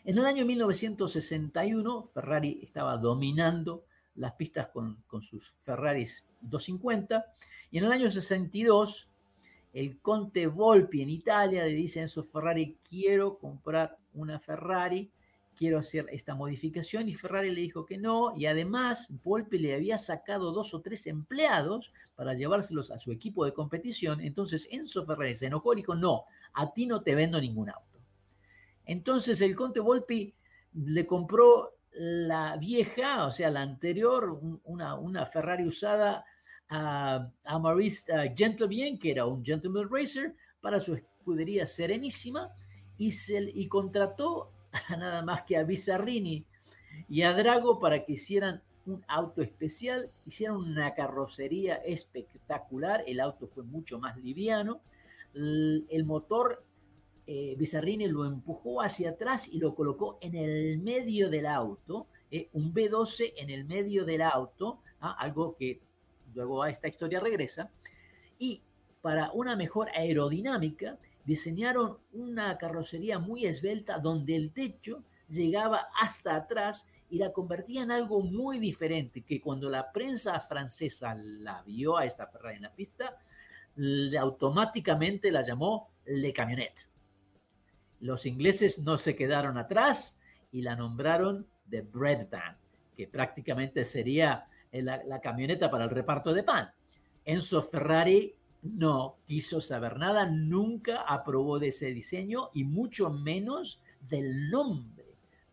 En 0.04 0.18
el 0.18 0.26
año 0.26 0.44
1961, 0.44 2.02
Ferrari 2.12 2.60
estaba 2.62 2.96
dominando 2.96 3.84
las 4.16 4.32
pistas 4.32 4.68
con, 4.68 5.02
sus 5.22 5.54
Ferraris 5.62 6.24
250 6.40 7.24
y 7.70 7.78
en 7.78 7.84
el 7.84 7.92
año 7.92 8.10
62 8.10 9.08
el 9.74 9.98
Conte 10.00 10.46
Volpi 10.46 11.02
en 11.02 11.10
Italia 11.10 11.64
le 11.64 11.72
dice 11.72 11.98
a 11.98 12.02
Enzo 12.02 12.22
Ferrari, 12.22 12.78
quiero 12.88 13.38
comprar 13.38 13.98
una 14.14 14.38
Ferrari, 14.38 15.10
quiero 15.56 15.80
hacer 15.80 16.06
esta 16.12 16.36
modificación 16.36 17.08
y 17.08 17.14
Ferrari 17.14 17.50
le 17.50 17.60
dijo 17.60 17.84
que 17.84 17.98
no 17.98 18.32
y 18.36 18.46
además 18.46 19.08
Volpi 19.24 19.58
le 19.58 19.74
había 19.74 19.98
sacado 19.98 20.52
dos 20.52 20.74
o 20.74 20.80
tres 20.80 21.08
empleados 21.08 21.92
para 22.14 22.34
llevárselos 22.34 22.92
a 22.92 23.00
su 23.00 23.10
equipo 23.10 23.44
de 23.44 23.52
competición, 23.52 24.20
entonces 24.20 24.68
Enzo 24.70 25.04
Ferrari 25.04 25.34
se 25.34 25.46
enojó 25.46 25.72
y 25.72 25.78
dijo, 25.78 25.96
no, 25.96 26.24
a 26.52 26.72
ti 26.72 26.86
no 26.86 27.02
te 27.02 27.16
vendo 27.16 27.40
ningún 27.40 27.68
auto. 27.68 27.98
Entonces 28.86 29.40
el 29.40 29.56
Conte 29.56 29.80
Volpi 29.80 30.32
le 30.72 31.04
compró 31.04 31.74
la 31.90 32.56
vieja, 32.58 33.26
o 33.26 33.32
sea, 33.32 33.50
la 33.50 33.62
anterior, 33.62 34.40
una, 34.64 34.94
una 34.94 35.26
Ferrari 35.26 35.66
usada 35.66 36.24
a, 36.68 37.30
a 37.44 37.58
Maurice 37.58 38.04
Gentleman, 38.36 38.98
que 38.98 39.10
era 39.10 39.26
un 39.26 39.44
Gentleman 39.44 39.88
Racer, 39.90 40.34
para 40.60 40.80
su 40.80 40.94
escudería 40.94 41.66
Serenísima, 41.66 42.52
y, 42.98 43.12
y 43.54 43.68
contrató 43.68 44.50
a 44.72 44.96
nada 44.96 45.22
más 45.22 45.42
que 45.42 45.56
a 45.56 45.64
Bizarrini 45.64 46.44
y 47.08 47.22
a 47.22 47.32
Drago 47.34 47.78
para 47.80 48.04
que 48.04 48.12
hicieran 48.12 48.62
un 48.86 49.02
auto 49.08 49.40
especial, 49.40 50.10
hicieron 50.26 50.56
una 50.56 50.94
carrocería 50.94 51.76
espectacular, 51.76 53.02
el 53.06 53.20
auto 53.20 53.46
fue 53.46 53.64
mucho 53.64 53.98
más 53.98 54.16
liviano, 54.18 54.80
el 55.34 56.04
motor 56.04 56.64
eh, 57.26 57.54
Bizarrini 57.56 58.06
lo 58.08 58.26
empujó 58.26 58.82
hacia 58.82 59.10
atrás 59.10 59.48
y 59.48 59.58
lo 59.58 59.74
colocó 59.74 60.18
en 60.20 60.34
el 60.34 60.78
medio 60.78 61.30
del 61.30 61.46
auto, 61.46 62.08
eh, 62.30 62.50
un 62.52 62.74
B12 62.74 63.32
en 63.36 63.48
el 63.48 63.64
medio 63.64 64.04
del 64.04 64.20
auto, 64.22 64.80
¿ah? 65.00 65.16
algo 65.18 65.56
que 65.56 65.80
luego 66.34 66.62
a 66.62 66.70
esta 66.70 66.88
historia 66.88 67.20
regresa, 67.20 67.70
y 68.38 68.62
para 69.00 69.30
una 69.32 69.56
mejor 69.56 69.88
aerodinámica 69.94 70.98
diseñaron 71.24 71.98
una 72.12 72.58
carrocería 72.58 73.18
muy 73.18 73.46
esbelta 73.46 73.98
donde 73.98 74.36
el 74.36 74.52
techo 74.52 75.04
llegaba 75.28 75.88
hasta 76.00 76.36
atrás 76.36 76.88
y 77.10 77.18
la 77.18 77.32
convertía 77.32 77.82
en 77.82 77.90
algo 77.90 78.22
muy 78.22 78.58
diferente, 78.58 79.22
que 79.22 79.40
cuando 79.40 79.70
la 79.70 79.92
prensa 79.92 80.38
francesa 80.40 81.14
la 81.14 81.62
vio 81.62 81.96
a 81.96 82.04
esta 82.04 82.26
Ferrari 82.26 82.56
en 82.56 82.62
la 82.62 82.74
pista, 82.74 83.18
automáticamente 84.18 85.30
la 85.30 85.42
llamó 85.42 85.90
Le 86.06 86.32
Camionette. 86.32 86.88
Los 88.00 88.26
ingleses 88.26 88.80
no 88.80 88.96
se 88.96 89.14
quedaron 89.14 89.58
atrás 89.58 90.16
y 90.50 90.62
la 90.62 90.76
nombraron 90.76 91.46
The 91.68 91.82
Bread 91.82 92.28
Van, 92.30 92.56
que 92.96 93.06
prácticamente 93.06 93.84
sería 93.84 94.46
la, 94.82 95.20
camioneta 95.20 95.70
para 95.70 95.84
el 95.84 95.90
reparto 95.90 96.32
de 96.32 96.42
pan. 96.42 96.70
Enzo 97.24 97.62
Ferrari 97.62 98.34
no 98.62 99.16
quiso 99.26 99.60
saber 99.60 99.98
nada, 99.98 100.26
nunca 100.26 101.02
aprobó 101.02 101.58
de 101.58 101.68
ese 101.68 101.92
diseño 101.92 102.50
y 102.54 102.64
mucho 102.64 103.10
menos 103.10 103.80
del 104.00 104.50
nombre, 104.50 105.04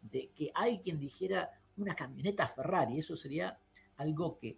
de 0.01 0.29
que 0.35 0.51
alguien 0.53 0.99
dijera 0.99 1.49
una 1.77 1.95
camioneta 1.95 2.47
Ferrari. 2.47 2.99
Eso 2.99 3.15
sería 3.15 3.57
algo 3.97 4.39
que, 4.39 4.57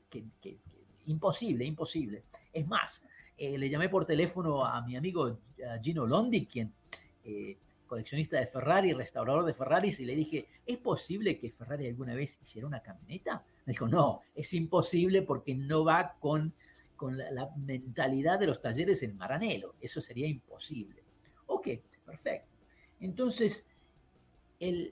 imposible, 1.06 1.66
imposible. 1.66 2.24
Es 2.52 2.68
más, 2.68 3.04
eh, 3.38 3.58
le 3.58 3.70
llamé 3.70 3.90
por 3.90 4.06
teléfono 4.06 4.66
a 4.66 4.82
mi 4.82 4.96
amigo 4.96 5.40
Gino 5.82 6.06
Londi, 6.06 6.46
quien 6.46 6.72
eh, 7.24 7.58
coleccionista 7.94 8.40
de 8.40 8.48
Ferrari, 8.48 8.92
restaurador 8.92 9.46
de 9.46 9.54
Ferraris, 9.54 10.00
y 10.00 10.06
le 10.06 10.16
dije, 10.16 10.48
¿es 10.66 10.80
posible 10.80 11.38
que 11.38 11.52
Ferrari 11.52 11.88
alguna 11.88 12.16
vez 12.16 12.40
hiciera 12.42 12.68
una 12.68 12.82
camioneta? 12.82 13.44
Me 13.68 13.74
dijo, 13.74 13.88
no, 13.88 14.22
es 14.34 14.52
imposible 14.56 15.22
porque 15.22 15.54
no 15.54 15.86
va 15.86 16.16
con, 16.20 16.54
con 16.96 17.16
la, 17.16 17.52
mentalidad 17.56 18.40
de 18.40 18.48
los 18.48 18.60
talleres 18.60 19.04
en 19.04 19.16
Maranello. 19.16 19.76
Eso 19.80 20.02
sería 20.02 20.26
imposible. 20.26 21.04
Ok, 21.46 21.70
perfecto. 22.04 22.48
Entonces, 23.00 23.68
el, 24.60 24.92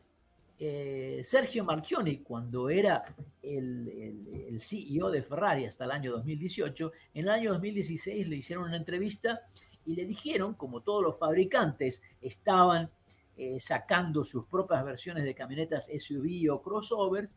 eh, 0.59 1.21
Sergio 1.23 1.63
Marchioni, 1.63 2.17
cuando 2.19 2.69
era 2.69 3.03
el, 3.41 4.47
el, 4.47 4.61
CEO 4.61 5.09
de 5.09 5.23
Ferrari 5.23 5.65
hasta 5.65 5.85
el 5.85 5.91
año 5.91 6.11
2018, 6.11 6.91
en 7.15 7.23
el 7.23 7.29
año 7.29 7.53
2016 7.53 8.27
le 8.27 8.35
hicieron 8.35 8.65
una 8.65 8.77
entrevista 8.77 9.41
y 9.85 9.95
le 9.95 10.05
dijeron, 10.05 10.53
como 10.53 10.81
todos 10.81 11.03
los 11.03 11.17
fabricantes 11.17 12.01
estaban 12.21 12.89
eh, 13.37 13.59
sacando 13.59 14.23
sus 14.23 14.45
propias 14.45 14.83
versiones 14.83 15.23
de 15.23 15.33
camionetas 15.33 15.87
SUV 15.87 16.51
o 16.51 16.61
crossover, 16.61 17.29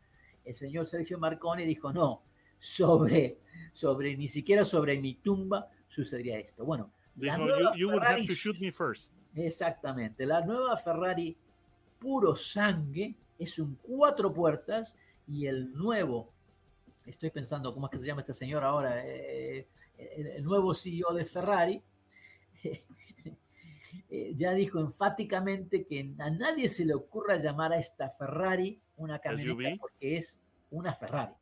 el 0.43 0.55
señor 0.55 0.85
Sergio 0.85 1.17
Marconi 1.17 1.65
dijo, 1.65 1.91
no, 1.91 2.21
sobre, 2.59 3.39
sobre, 3.73 4.15
ni 4.15 4.27
siquiera 4.27 4.63
sobre 4.63 4.99
mi 4.99 5.15
tumba 5.15 5.69
sucedería 5.87 6.37
esto. 6.39 6.65
Bueno, 6.65 6.91
Exactamente, 9.35 10.25
la 10.25 10.41
nueva 10.41 10.77
Ferrari 10.77 11.35
puro 11.99 12.35
sangue 12.35 13.15
es 13.39 13.59
un 13.59 13.75
cuatro 13.81 14.33
puertas 14.33 14.95
y 15.27 15.47
el 15.47 15.73
nuevo, 15.73 16.31
estoy 17.05 17.31
pensando, 17.31 17.73
¿cómo 17.73 17.87
es 17.87 17.91
que 17.91 17.97
se 17.97 18.05
llama 18.05 18.21
este 18.21 18.33
señor 18.33 18.63
ahora? 18.63 19.03
Eh, 19.05 19.67
el, 19.97 20.43
nuevo 20.43 20.73
CEO 20.73 21.13
de 21.13 21.25
Ferrari, 21.25 21.81
ya 24.35 24.53
dijo 24.53 24.79
enfáticamente 24.79 25.85
que 25.85 26.13
a 26.19 26.29
nadie 26.29 26.69
se 26.69 26.85
le 26.85 26.93
ocurra 26.93 27.37
llamar 27.37 27.73
a 27.73 27.79
esta 27.79 28.09
Ferrari 28.09 28.79
una 28.97 29.19
camioneta 29.19 29.77
porque 29.79 30.17
es 30.17 30.39
una 30.71 30.93
Ferrari, 30.93 31.33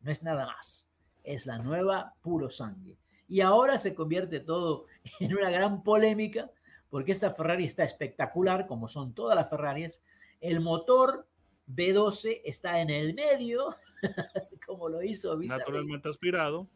no 0.00 0.10
es 0.10 0.22
nada 0.22 0.46
más. 0.46 0.86
Es 1.24 1.46
la 1.46 1.58
nueva 1.58 2.14
puro 2.20 2.50
sangue. 2.50 2.96
Y 3.28 3.40
ahora 3.40 3.78
se 3.78 3.94
convierte 3.94 4.40
todo 4.40 4.86
en 5.20 5.36
una 5.36 5.50
gran 5.50 5.82
polémica 5.82 6.50
porque 6.90 7.12
esta 7.12 7.30
Ferrari 7.30 7.64
está 7.64 7.84
espectacular, 7.84 8.66
como 8.66 8.86
son 8.86 9.14
todas 9.14 9.34
las 9.34 9.48
Ferraris. 9.48 10.02
El 10.40 10.60
motor 10.60 11.26
B12 11.66 12.42
está 12.44 12.82
en 12.82 12.90
el 12.90 13.14
medio, 13.14 13.76
como 14.66 14.90
lo 14.90 15.02
hizo 15.02 15.34
Naturalmente 15.38 16.10
aspirado 16.10 16.68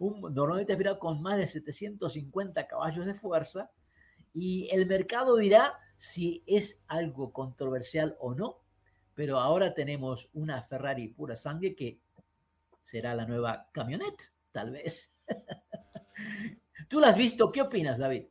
un, 0.00 0.34
normalmente 0.34 0.72
aspirado 0.72 0.98
con 0.98 1.22
más 1.22 1.38
de 1.38 1.46
750 1.46 2.66
caballos 2.66 3.06
de 3.06 3.14
fuerza, 3.14 3.70
y 4.32 4.68
el 4.70 4.86
mercado 4.86 5.36
dirá 5.36 5.78
si 5.98 6.42
es 6.46 6.82
algo 6.88 7.32
controversial 7.32 8.16
o 8.18 8.34
no, 8.34 8.62
pero 9.14 9.38
ahora 9.38 9.74
tenemos 9.74 10.30
una 10.32 10.62
Ferrari 10.62 11.08
pura 11.08 11.36
sangre 11.36 11.74
que 11.74 12.00
será 12.80 13.14
la 13.14 13.26
nueva 13.26 13.68
camioneta, 13.72 14.24
tal 14.50 14.70
vez. 14.70 15.12
Tú 16.88 17.00
la 17.00 17.08
has 17.08 17.16
visto, 17.16 17.52
¿qué 17.52 17.60
opinas, 17.60 17.98
David? 17.98 18.24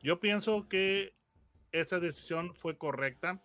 Yo 0.00 0.18
pienso 0.18 0.68
que 0.68 1.14
esa 1.70 2.00
decisión 2.00 2.54
fue 2.54 2.78
correcta. 2.78 3.42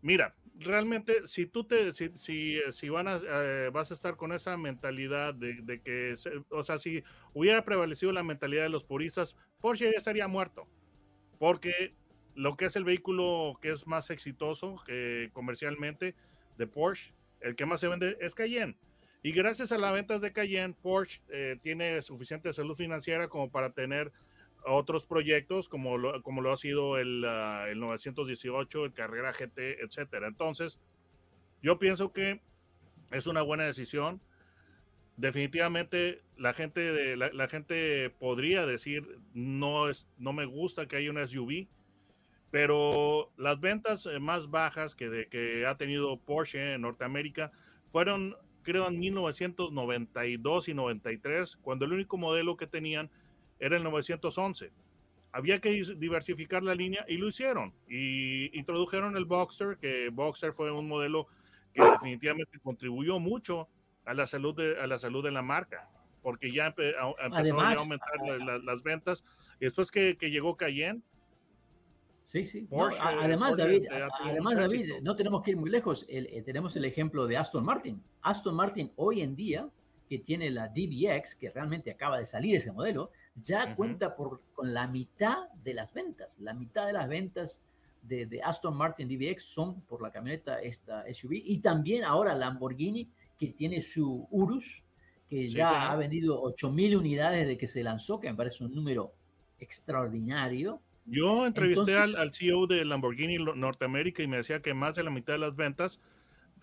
Mira, 0.00 0.34
realmente, 0.58 1.26
si 1.26 1.46
tú 1.46 1.64
te, 1.64 1.92
si, 1.94 2.10
si, 2.18 2.60
si 2.72 2.88
van 2.88 3.08
a, 3.08 3.20
eh, 3.22 3.70
vas 3.72 3.90
a 3.90 3.94
estar 3.94 4.16
con 4.16 4.32
esa 4.32 4.56
mentalidad 4.56 5.34
de, 5.34 5.54
de 5.62 5.80
que, 5.80 6.16
o 6.50 6.64
sea, 6.64 6.78
si 6.78 7.02
hubiera 7.32 7.64
prevalecido 7.64 8.12
la 8.12 8.22
mentalidad 8.22 8.62
de 8.62 8.68
los 8.68 8.84
puristas, 8.84 9.36
Porsche 9.60 9.90
ya 9.90 9.98
estaría 9.98 10.28
muerto. 10.28 10.68
Porque 11.38 11.94
lo 12.34 12.56
que 12.56 12.66
es 12.66 12.76
el 12.76 12.84
vehículo 12.84 13.58
que 13.60 13.70
es 13.70 13.86
más 13.86 14.10
exitoso 14.10 14.80
eh, 14.88 15.30
comercialmente 15.32 16.14
de 16.56 16.66
Porsche, 16.66 17.14
el 17.40 17.54
que 17.54 17.66
más 17.66 17.80
se 17.80 17.88
vende 17.88 18.16
es 18.20 18.34
Cayenne. 18.34 18.76
Y 19.22 19.32
gracias 19.32 19.72
a 19.72 19.78
las 19.78 19.92
ventas 19.92 20.20
de 20.20 20.32
Cayenne, 20.32 20.74
Porsche 20.80 21.20
eh, 21.28 21.58
tiene 21.60 22.00
suficiente 22.02 22.52
salud 22.52 22.76
financiera 22.76 23.28
como 23.28 23.50
para 23.50 23.72
tener 23.72 24.12
otros 24.64 25.06
proyectos 25.06 25.68
como 25.68 25.98
lo, 25.98 26.22
como 26.22 26.40
lo 26.40 26.52
ha 26.52 26.56
sido 26.56 26.98
el, 26.98 27.24
uh, 27.24 27.66
el 27.68 27.80
918, 27.80 28.84
el 28.84 28.92
Carrera 28.92 29.32
GT, 29.32 29.82
etcétera. 29.82 30.28
Entonces, 30.28 30.80
yo 31.62 31.78
pienso 31.78 32.12
que 32.12 32.40
es 33.10 33.26
una 33.26 33.42
buena 33.42 33.64
decisión. 33.64 34.20
Definitivamente 35.16 36.22
la 36.36 36.52
gente, 36.52 37.16
la, 37.16 37.30
la, 37.32 37.48
gente 37.48 38.10
podría 38.20 38.66
decir 38.66 39.18
no, 39.34 39.88
es, 39.88 40.06
no 40.16 40.32
me 40.32 40.44
gusta 40.44 40.86
que 40.86 40.96
haya 40.96 41.10
una 41.10 41.26
SUV, 41.26 41.66
pero 42.50 43.32
las 43.36 43.58
ventas 43.60 44.06
eh, 44.06 44.20
más 44.20 44.48
bajas 44.48 44.94
que, 44.94 45.08
de, 45.08 45.28
que 45.28 45.66
ha 45.66 45.76
tenido 45.76 46.18
Porsche 46.20 46.74
en 46.74 46.82
Norteamérica 46.82 47.50
fueron 47.88 48.36
creo 48.68 48.86
en 48.86 48.98
1992 48.98 50.68
y 50.68 50.74
93, 50.74 51.56
cuando 51.62 51.86
el 51.86 51.94
único 51.94 52.18
modelo 52.18 52.58
que 52.58 52.66
tenían 52.66 53.10
era 53.58 53.76
el 53.76 53.82
911. 53.82 54.70
Había 55.32 55.60
que 55.60 55.70
diversificar 55.96 56.62
la 56.62 56.74
línea 56.74 57.04
y 57.08 57.18
lo 57.18 57.28
hicieron. 57.28 57.74
Y 57.88 58.56
introdujeron 58.58 59.16
el 59.16 59.24
Boxster, 59.24 59.76
que 59.78 60.08
Boxster 60.10 60.52
fue 60.52 60.70
un 60.70 60.88
modelo 60.88 61.26
que 61.74 61.84
definitivamente 61.84 62.58
contribuyó 62.60 63.20
mucho 63.20 63.68
a 64.04 64.14
la 64.14 64.26
salud 64.26 64.54
de, 64.54 64.80
a 64.80 64.86
la, 64.86 64.98
salud 64.98 65.22
de 65.22 65.30
la 65.30 65.42
marca, 65.42 65.88
porque 66.22 66.50
ya 66.50 66.68
empe, 66.68 66.94
a, 66.98 67.12
empezaron 67.26 67.64
a 67.64 67.74
aumentar 67.74 68.16
la, 68.26 68.38
la, 68.38 68.58
las 68.58 68.82
ventas. 68.82 69.24
Y 69.60 69.66
después 69.66 69.90
que, 69.90 70.16
que 70.16 70.30
llegó 70.30 70.56
Cayenne, 70.56 71.02
Sí, 72.28 72.44
sí. 72.44 72.60
Porsche, 72.68 72.98
no, 72.98 73.22
además, 73.22 73.48
Porsche 73.52 73.64
David, 73.64 73.86
además 74.22 74.56
David, 74.56 74.92
no 75.00 75.16
tenemos 75.16 75.42
que 75.42 75.52
ir 75.52 75.56
muy 75.56 75.70
lejos. 75.70 76.04
El, 76.10 76.26
eh, 76.26 76.42
tenemos 76.42 76.76
el 76.76 76.84
ejemplo 76.84 77.26
de 77.26 77.38
Aston 77.38 77.64
Martin. 77.64 78.02
Aston 78.20 78.54
Martin 78.54 78.92
hoy 78.96 79.22
en 79.22 79.34
día, 79.34 79.66
que 80.06 80.18
tiene 80.18 80.50
la 80.50 80.68
DBX, 80.68 81.36
que 81.36 81.48
realmente 81.48 81.90
acaba 81.90 82.18
de 82.18 82.26
salir 82.26 82.54
ese 82.54 82.70
modelo, 82.70 83.12
ya 83.42 83.64
uh 83.64 83.68
-huh. 83.68 83.76
cuenta 83.76 84.16
por, 84.16 84.40
con 84.54 84.72
la 84.72 84.86
mitad 84.86 85.48
de 85.64 85.74
las 85.74 85.92
ventas. 85.92 86.38
La 86.38 86.54
mitad 86.54 86.86
de 86.86 86.92
las 86.92 87.08
ventas 87.08 87.60
de, 88.02 88.26
de, 88.26 88.42
Aston 88.42 88.76
Martin 88.76 89.08
DBX 89.08 89.42
son 89.42 89.80
por 89.82 90.02
la 90.02 90.10
camioneta, 90.10 90.60
esta 90.60 91.04
SUV. 91.12 91.32
Y 91.44 91.58
también 91.58 92.04
ahora 92.04 92.34
Lamborghini, 92.34 93.08
que 93.38 93.48
tiene 93.48 93.82
su 93.82 94.26
Urus, 94.30 94.84
que 95.28 95.48
ya 95.48 95.68
sí, 95.68 95.74
sí. 95.74 95.80
ha 95.80 95.96
vendido 95.96 96.42
8.000 96.42 96.98
unidades 96.98 97.46
de 97.46 97.58
que 97.58 97.68
se 97.68 97.82
lanzó, 97.82 98.18
que 98.18 98.30
me 98.30 98.36
parece 98.36 98.64
un 98.64 98.74
número 98.74 99.12
extraordinario. 99.60 100.80
Yo 101.04 101.46
entrevisté 101.46 101.92
Entonces, 101.92 102.14
al, 102.14 102.20
al, 102.20 102.34
CEO 102.34 102.66
de 102.66 102.84
Lamborghini 102.84 103.36
Norteamérica 103.38 104.22
y 104.22 104.26
me 104.26 104.38
decía 104.38 104.60
que 104.60 104.74
más 104.74 104.94
de 104.94 105.02
la 105.02 105.10
mitad 105.10 105.34
de 105.34 105.38
las 105.38 105.56
ventas 105.56 106.00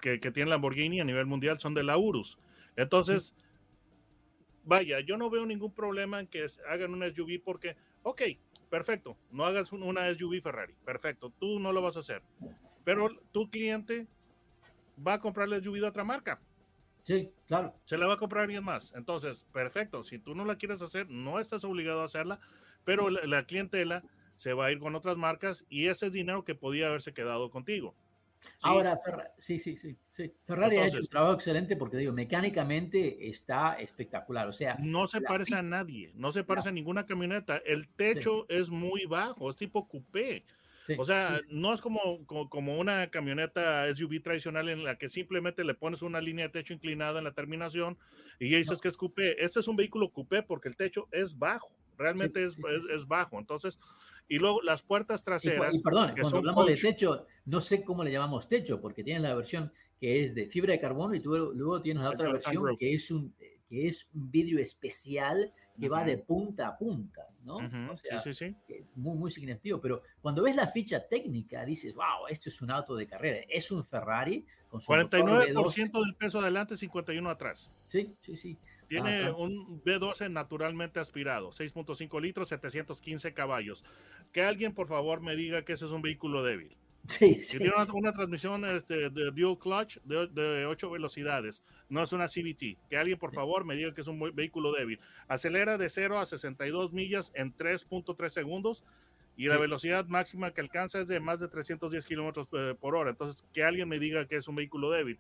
que, 0.02 0.20
que 0.20 0.32
tiene 0.32 0.50
Lamborghini 0.50 1.00
a 1.02 1.04
nivel 1.04 1.26
mundial 1.26 1.60
son 1.60 1.74
de 1.74 1.84
la 1.84 1.98
Urus. 1.98 2.38
Entonces, 2.76 3.34
sí. 3.36 3.45
Vaya, 4.66 5.00
yo 5.00 5.18
no 5.18 5.30
veo 5.30 5.46
ningún 5.46 5.74
problema 5.74 6.20
en 6.20 6.28
que 6.28 6.46
hagan 6.68 6.94
una 6.94 7.08
SUV 7.08 7.42
porque, 7.44 7.76
ok, 8.04 8.22
perfecto, 8.70 9.18
no 9.32 9.46
hagas 9.46 9.72
una 9.72 10.14
SUV 10.14 10.42
Ferrari, 10.42 10.76
perfecto, 10.84 11.32
tú 11.40 11.60
no 11.60 11.72
lo 11.72 11.82
vas 11.82 11.98
a 11.98 12.02
hacer, 12.02 12.22
pero 12.84 13.10
tu 13.32 13.50
cliente 13.50 14.08
va 15.06 15.14
a 15.14 15.20
comprar 15.20 15.48
la 15.48 15.62
SUV 15.62 15.76
de 15.76 15.88
otra 15.88 16.04
marca. 16.04 16.42
Sí, 17.04 17.32
claro. 17.46 17.76
Se 17.86 18.00
la 18.00 18.08
va 18.08 18.14
a 18.14 18.18
comprar 18.18 18.46
alguien 18.46 18.64
más. 18.64 18.92
Entonces, 18.96 19.46
perfecto, 19.54 20.04
si 20.04 20.18
tú 20.18 20.34
no 20.34 20.44
la 20.44 20.58
quieres 20.58 20.82
hacer, 20.82 21.08
no 21.08 21.40
estás 21.40 21.64
obligado 21.64 22.02
a 22.02 22.06
hacerla, 22.06 22.40
pero 22.84 23.12
la, 23.12 23.24
la 23.28 23.46
clientela 23.46 24.04
se 24.36 24.54
va 24.54 24.66
a 24.66 24.72
ir 24.72 24.80
con 24.80 24.96
otras 24.96 25.16
marcas 25.16 25.66
y 25.70 25.88
ese 25.88 26.08
es 26.08 26.12
dinero 26.12 26.44
que 26.44 26.56
podía 26.56 26.88
haberse 26.88 27.14
quedado 27.14 27.52
contigo. 27.52 27.96
Ahora, 28.62 28.98
Ferrari, 28.98 29.30
sí, 29.38 29.60
sí, 29.60 29.78
sí, 29.78 29.96
sí. 30.12 30.34
Ferrari 30.44 30.76
Entonces, 30.76 30.94
ha 30.94 30.98
hecho 30.98 31.06
un 31.06 31.10
trabajo 31.10 31.34
excelente 31.34 31.76
porque 31.76 31.98
digo, 31.98 32.14
mecánicamente 32.14 33.30
está 33.30 33.76
espectacular. 33.76 34.48
O 34.48 34.54
sea, 34.54 34.78
no 34.80 35.08
se 35.08 35.22
parece 35.22 35.56
a 35.56 35.62
nadie, 35.62 36.12
no 36.16 36.32
se 36.32 36.44
parece 36.44 36.70
a 36.70 36.72
ninguna 36.72 37.06
camioneta. 37.06 37.58
El 37.58 37.88
techo 37.90 38.46
sí. 38.50 38.56
es 38.56 38.70
muy 38.70 39.06
bajo, 39.06 39.50
es 39.50 39.56
tipo 39.56 39.88
coupé. 39.88 40.46
Sí, 40.86 40.96
o 41.00 41.04
sea, 41.04 41.40
sí, 41.40 41.48
no 41.50 41.74
es 41.74 41.82
como, 41.82 42.26
como, 42.28 42.48
como, 42.48 42.78
una 42.78 43.10
camioneta 43.10 43.88
SUV 43.96 44.22
tradicional 44.22 44.70
en 44.70 44.84
la 44.84 45.00
que 45.00 45.10
simplemente 45.10 45.64
le 45.64 45.74
pones 45.74 46.04
una 46.04 46.22
línea 46.22 46.46
de 46.46 46.52
techo 46.52 46.74
inclinada 46.74 47.18
en 47.18 47.24
la 47.24 47.32
terminación 47.32 47.98
y 48.40 48.52
ya 48.52 48.58
dices 48.58 48.78
no. 48.78 48.82
que 48.82 48.90
es 48.90 48.98
coupé. 48.98 49.44
Este 49.44 49.60
es 49.60 49.68
un 49.68 49.78
vehículo 49.78 50.12
coupé 50.12 50.44
porque 50.44 50.70
el 50.70 50.76
techo 50.76 51.08
es 51.12 51.40
bajo, 51.40 51.72
realmente 51.98 52.44
es, 52.44 52.56
es, 52.58 52.98
es, 52.98 53.08
bajo. 53.08 53.40
Entonces, 53.40 53.80
y 54.28 54.38
luego 54.38 54.62
las 54.62 54.82
puertas 54.84 55.24
traseras. 55.24 55.74
Y, 55.74 55.78
y 55.78 55.82
perdón, 55.82 56.14
cuando 56.20 56.38
hablamos 56.38 56.68
de 56.68 56.78
techo, 56.78 57.26
no 57.46 57.62
sé 57.62 57.84
cómo 57.84 58.04
le 58.04 58.12
llamamos 58.12 58.48
techo, 58.48 58.82
porque 58.82 59.04
tienes 59.04 59.24
la 59.24 59.36
versión 59.36 59.72
que 60.00 60.22
es 60.24 60.36
de 60.36 60.48
fibra 60.48 60.74
de 60.74 60.80
carbono 60.80 61.16
y 61.16 61.20
tú 61.20 61.36
luego 61.54 61.82
tienes 61.82 62.04
la 62.04 62.10
otra 62.10 62.32
versión 62.32 62.76
que 62.78 62.94
es 62.94 63.12
un 63.12 63.34
que 63.70 63.88
es 63.88 64.08
un 64.14 64.30
vidrio 64.32 64.60
especial 64.60 65.52
que 65.80 65.88
uh 65.88 65.90
-huh. 65.90 65.94
va 65.94 66.06
de 66.06 66.18
punta 66.20 66.68
a 66.68 66.78
punta, 66.78 67.24
¿no? 67.44 67.58
Uh 67.58 67.62
-huh. 67.62 67.92
o 67.92 67.98
sea, 67.98 68.20
sí, 68.20 68.34
sí, 68.34 68.56
sí. 68.68 68.86
Muy, 68.96 69.18
muy 69.18 69.32
significativo. 69.32 69.82
Pero 69.82 70.04
cuando 70.22 70.44
ves 70.44 70.56
la 70.56 70.68
ficha 70.68 71.06
técnica, 71.06 71.66
dices, 71.66 71.94
wow, 71.94 72.28
esto 72.30 72.50
es 72.50 72.62
un 72.62 72.72
auto 72.72 72.96
de 72.96 73.08
carrera. 73.08 73.40
Es 73.50 73.72
un 73.72 73.84
Ferrari 73.84 74.46
con 74.70 74.80
su 74.82 74.92
49% 74.92 76.04
del 76.04 76.16
peso 76.16 76.40
adelante, 76.40 76.78
51 76.78 77.30
atrás. 77.30 77.72
Sí, 77.88 78.16
sí, 78.22 78.38
sí. 78.38 78.58
Tiene 78.88 79.26
ah, 79.26 79.34
un 79.34 79.82
B12 79.84 80.32
naturalmente 80.32 81.00
aspirado, 81.00 81.52
6.5 81.52 82.22
litros, 82.22 82.50
715 82.50 83.34
caballos. 83.34 83.84
Que 84.32 84.44
alguien, 84.44 84.74
por 84.74 84.88
favor, 84.88 85.22
me 85.22 85.36
diga 85.36 85.64
que 85.64 85.74
ese 85.74 85.86
es 85.86 85.92
un 85.92 86.02
vehículo 86.02 86.44
débil. 86.44 86.78
Sí, 87.08 87.44
sí, 87.44 87.60
tiene 87.60 87.74
una, 87.76 87.94
una, 87.94 88.14
transmisión 88.14 88.66
este, 88.66 89.12
de 89.12 89.32
dual 89.32 89.60
clutch 89.60 90.00
de, 90.04 90.28
de 90.28 90.66
8 90.66 90.90
velocidades, 90.90 91.64
no 91.88 92.02
es 92.02 92.12
una 92.14 92.28
CVT. 92.28 92.90
Que 92.90 92.98
alguien, 92.98 93.20
por 93.20 93.32
favor, 93.32 93.64
me 93.64 93.76
diga 93.76 93.94
que 93.94 94.02
es 94.02 94.08
un 94.08 94.20
vehículo 94.34 94.72
débil. 94.72 95.00
Acelera 95.28 95.78
de 95.78 95.90
0 95.90 96.20
a 96.20 96.26
62 96.26 96.94
millas 96.94 97.32
en 97.36 97.56
3.3 97.56 98.30
segundos 98.30 98.84
y 99.38 99.44
sí. 99.44 99.50
la 99.50 99.58
velocidad 99.58 100.06
máxima 100.08 100.52
que 100.52 100.62
alcanza 100.62 101.00
es 101.00 101.08
de 101.08 101.20
más 101.20 101.40
de 101.40 101.48
310 101.48 102.06
kilómetros 102.06 102.48
eh, 102.54 102.76
por 102.80 102.96
hora. 102.96 103.12
Entonces, 103.12 103.46
que 103.54 103.64
alguien 103.64 103.88
me 103.88 104.00
diga 104.00 104.28
que 104.28 104.38
es 104.38 104.48
un 104.48 104.56
vehículo 104.56 104.90
débil. 104.90 105.20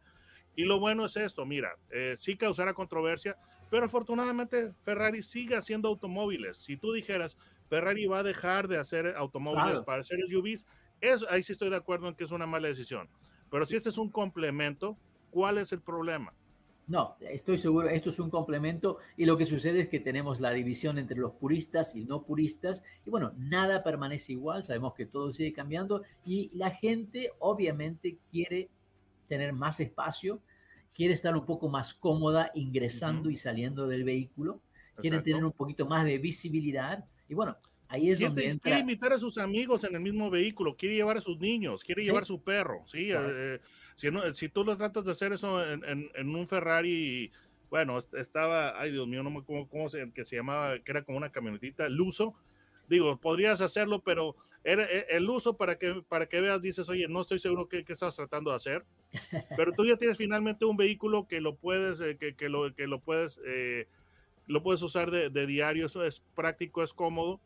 Y 0.55 0.63
lo 0.63 0.79
bueno 0.79 1.05
es 1.05 1.17
esto, 1.17 1.45
mira, 1.45 1.75
eh, 1.91 2.15
sí 2.17 2.37
causará 2.37 2.73
controversia, 2.73 3.37
pero 3.69 3.85
afortunadamente 3.85 4.71
Ferrari 4.81 5.21
sigue 5.21 5.55
haciendo 5.55 5.89
automóviles. 5.89 6.57
Si 6.57 6.77
tú 6.77 6.93
dijeras, 6.93 7.37
Ferrari 7.69 8.05
va 8.05 8.19
a 8.19 8.23
dejar 8.23 8.67
de 8.67 8.77
hacer 8.77 9.15
automóviles 9.17 9.65
claro. 9.65 9.85
para 9.85 10.01
hacer 10.01 10.19
SUVs, 10.27 10.65
eso, 11.01 11.25
ahí 11.29 11.43
sí 11.43 11.51
estoy 11.51 11.69
de 11.69 11.75
acuerdo 11.75 12.07
en 12.07 12.15
que 12.15 12.23
es 12.23 12.31
una 12.31 12.47
mala 12.47 12.67
decisión. 12.67 13.09
Pero 13.49 13.65
si 13.65 13.75
este 13.75 13.89
es 13.89 13.97
un 13.97 14.09
complemento, 14.09 14.97
¿cuál 15.31 15.57
es 15.57 15.71
el 15.71 15.81
problema? 15.81 16.33
No, 16.87 17.15
estoy 17.19 17.57
seguro, 17.57 17.89
esto 17.89 18.11
es 18.11 18.19
un 18.19 18.29
complemento 18.29 18.99
y 19.17 19.25
lo 19.25 19.37
que 19.37 19.47
sucede 19.47 19.81
es 19.81 19.89
que 19.89 19.99
tenemos 19.99 20.39
la 20.39 20.51
división 20.51 20.99
entre 20.99 21.17
los 21.17 21.31
puristas 21.31 21.95
y 21.95 22.05
no 22.05 22.21
puristas 22.21 22.83
y 23.07 23.09
bueno, 23.09 23.33
nada 23.37 23.81
permanece 23.83 24.33
igual, 24.33 24.63
sabemos 24.63 24.93
que 24.93 25.07
todo 25.07 25.33
sigue 25.33 25.51
cambiando 25.51 26.03
y 26.25 26.51
la 26.53 26.69
gente 26.69 27.31
obviamente 27.39 28.17
quiere 28.29 28.69
tener 29.27 29.53
más 29.53 29.79
espacio, 29.79 30.41
quiere 30.95 31.13
estar 31.13 31.35
un 31.35 31.45
poco 31.45 31.69
más 31.69 31.93
cómoda 31.93 32.51
ingresando 32.55 33.29
uh 33.29 33.31
-huh. 33.31 33.33
y 33.33 33.37
saliendo 33.37 33.87
del 33.87 34.03
vehículo, 34.03 34.61
quiere 34.95 35.21
tener 35.21 35.43
un 35.43 35.51
poquito 35.51 35.85
más 35.85 36.05
de 36.05 36.17
visibilidad 36.17 37.05
y 37.27 37.33
bueno, 37.33 37.57
ahí 37.87 38.09
es 38.09 38.19
donde 38.19 38.47
entra... 38.47 38.69
Quiere 38.69 38.79
invitar 38.79 39.13
a 39.13 39.19
sus 39.19 39.37
amigos 39.37 39.83
en 39.83 39.95
el 39.95 40.01
mismo 40.01 40.29
vehículo, 40.29 40.75
quiere 40.75 40.95
llevar 40.95 41.17
a 41.17 41.21
sus 41.21 41.37
niños, 41.39 41.83
quiere 41.83 42.01
¿Sí? 42.01 42.07
llevar 42.07 42.25
su 42.25 42.41
perro, 42.41 42.83
¿sí? 42.85 43.07
Claro. 43.07 43.27
Eh, 43.31 43.59
si, 43.95 44.09
no, 44.09 44.33
si, 44.33 44.49
tú 44.49 44.63
lo 44.63 44.77
tratas 44.77 45.05
de 45.05 45.11
hacer 45.11 45.33
eso 45.33 45.63
en, 45.63 45.83
en, 45.83 46.09
en, 46.15 46.35
un 46.35 46.47
Ferrari, 46.47 47.31
bueno, 47.69 47.97
estaba, 47.97 48.79
ay 48.79 48.91
Dios 48.91 49.07
mío, 49.07 49.21
no 49.23 49.29
me 49.29 49.39
acuerdo 49.39 49.67
cómo 49.67 49.89
se, 49.89 50.11
que 50.11 50.23
se 50.23 50.37
llamaba, 50.37 50.79
que 50.79 50.91
era 50.91 51.03
como 51.03 51.17
una 51.17 51.31
camionetita, 51.31 51.89
Luso, 51.89 52.35
digo, 52.87 53.17
podrías 53.17 53.61
hacerlo, 53.61 54.01
pero 54.01 54.35
era 54.63 54.83
e, 54.83 55.07
el 55.09 55.29
uso 55.29 55.57
para 55.57 55.77
que, 55.77 56.03
para 56.07 56.27
que 56.27 56.41
veas, 56.41 56.61
dices, 56.61 56.87
oye, 56.89 57.07
no 57.07 57.21
estoy 57.21 57.39
seguro 57.39 57.67
qué, 57.67 57.83
qué 57.83 57.93
estás 57.93 58.15
tratando 58.15 58.51
de 58.51 58.57
hacer, 58.57 58.85
pero 59.55 59.71
tú 59.73 59.85
ya 59.85 59.97
tienes 59.97 60.17
finalmente 60.17 60.65
un 60.65 60.77
vehículo 60.77 61.27
que 61.27 61.41
lo 61.41 61.55
puedes, 61.55 62.01
eh, 62.01 62.17
que, 62.17 62.49
lo, 62.49 62.73
que 62.73 62.87
lo 62.87 62.99
puedes, 62.99 63.39
eh, 63.45 63.87
lo 64.47 64.63
puedes 64.63 64.81
usar 64.81 65.11
de, 65.11 65.29
de, 65.29 65.47
diario, 65.47 65.85
eso 65.85 66.03
es 66.03 66.21
práctico, 66.35 66.83
es 66.83 66.93
cómodo, 66.93 67.41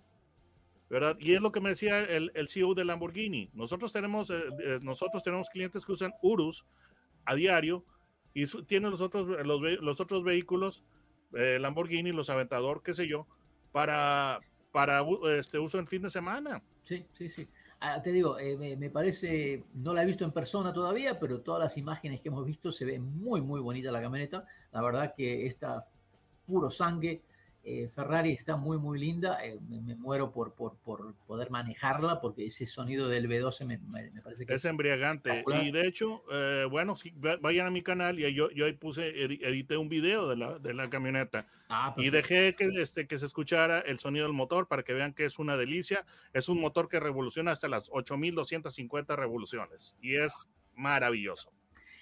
¿verdad? 0.89 1.17
Y 1.19 1.33
es 1.33 1.41
lo 1.41 1.51
que 1.51 1.61
me 1.61 1.69
decía 1.69 2.03
el, 2.03 2.31
el 2.33 2.49
CEO 2.49 2.73
de 2.73 2.83
Lamborghini. 2.83 3.49
Nosotros 3.53 3.93
tenemos, 3.93 4.29
eh, 4.29 4.43
eh, 4.63 4.79
nosotros 4.81 5.23
tenemos 5.23 5.49
clientes 5.49 5.85
que 5.85 5.91
usan 5.91 6.13
Urus 6.21 6.65
a 7.25 7.35
diario 7.35 7.85
y 8.33 8.47
su, 8.47 8.63
tienen 8.63 8.89
los 8.91 9.01
otros, 9.01 9.27
los, 9.45 9.61
los 9.81 9.99
otros 10.01 10.23
vehículos, 10.23 10.83
eh, 11.33 11.59
Lamborghini, 11.59 12.11
los 12.11 12.29
Aventador, 12.29 12.81
qué 12.83 12.93
sé 12.93 13.07
yo, 13.07 13.27
para, 13.71 14.39
para 14.71 15.03
este 15.37 15.59
uso 15.59 15.77
en 15.77 15.87
fin 15.87 16.01
de 16.01 16.09
semana. 16.09 16.63
Sí, 16.83 17.05
sí, 17.13 17.29
sí. 17.29 17.47
Ah, 17.81 18.01
te 18.01 18.11
digo, 18.11 18.37
eh, 18.37 18.57
me, 18.57 18.89
parece, 18.89 19.63
no 19.75 19.93
la 19.93 20.03
he 20.03 20.05
visto 20.05 20.25
en 20.25 20.31
persona 20.31 20.73
todavía, 20.73 21.17
pero 21.17 21.39
todas 21.39 21.61
las 21.61 21.77
imágenes 21.77 22.19
que 22.19 22.27
hemos 22.27 22.45
visto 22.45 22.73
se 22.73 22.83
ve 22.83 22.99
muy, 22.99 23.41
muy 23.41 23.61
bonita 23.61 23.89
la 23.89 24.01
camioneta. 24.01 24.45
La 24.73 24.81
verdad 24.81 25.13
que 25.15 25.45
esta 25.47 25.87
puro 26.45 26.69
sangre 26.69 27.21
eh, 27.63 27.89
Ferrari 27.93 28.31
está 28.31 28.55
muy, 28.55 28.77
muy 28.77 28.99
linda. 28.99 29.45
Eh, 29.45 29.59
me, 29.69 29.95
muero 29.95 30.31
por, 30.31 30.53
por, 30.53 30.77
por, 30.77 31.13
poder 31.27 31.51
manejarla 31.51 32.21
porque 32.21 32.45
ese 32.45 32.65
sonido 32.65 33.09
del 33.09 33.27
V12 33.27 33.65
me, 33.65 33.77
me, 33.77 34.21
parece 34.21 34.45
que 34.45 34.53
es, 34.53 34.65
embriagante. 34.65 35.43
Y 35.61 35.71
de 35.71 35.85
hecho, 35.85 36.23
eh, 36.31 36.65
bueno, 36.69 36.95
si 36.95 37.13
vayan 37.41 37.67
a 37.67 37.69
mi 37.69 37.83
canal 37.83 38.19
y 38.19 38.33
yo, 38.33 38.49
yo 38.51 38.65
ahí 38.65 38.73
puse, 38.73 39.09
edité 39.23 39.77
un 39.77 39.89
video 39.89 40.27
de 40.27 40.37
la, 40.37 40.57
de 40.57 40.73
la 40.73 40.89
camioneta 40.89 41.47
ah, 41.69 41.93
y 41.97 42.09
dejé 42.09 42.55
que, 42.55 42.69
este, 42.81 43.07
que 43.07 43.17
se 43.17 43.25
escuchara 43.25 43.79
el 43.79 43.99
sonido 43.99 44.25
del 44.25 44.33
motor 44.33 44.67
para 44.67 44.83
que 44.83 44.93
vean 44.93 45.13
que 45.13 45.25
es 45.25 45.37
una 45.37 45.57
delicia. 45.57 46.05
Es 46.33 46.47
un 46.47 46.61
motor 46.61 46.87
que 46.87 46.99
revoluciona 46.99 47.51
hasta 47.51 47.67
las 47.67 47.89
8250 47.91 49.15
revoluciones 49.15 49.97
y 50.01 50.15
es 50.15 50.47
maravilloso. 50.75 51.51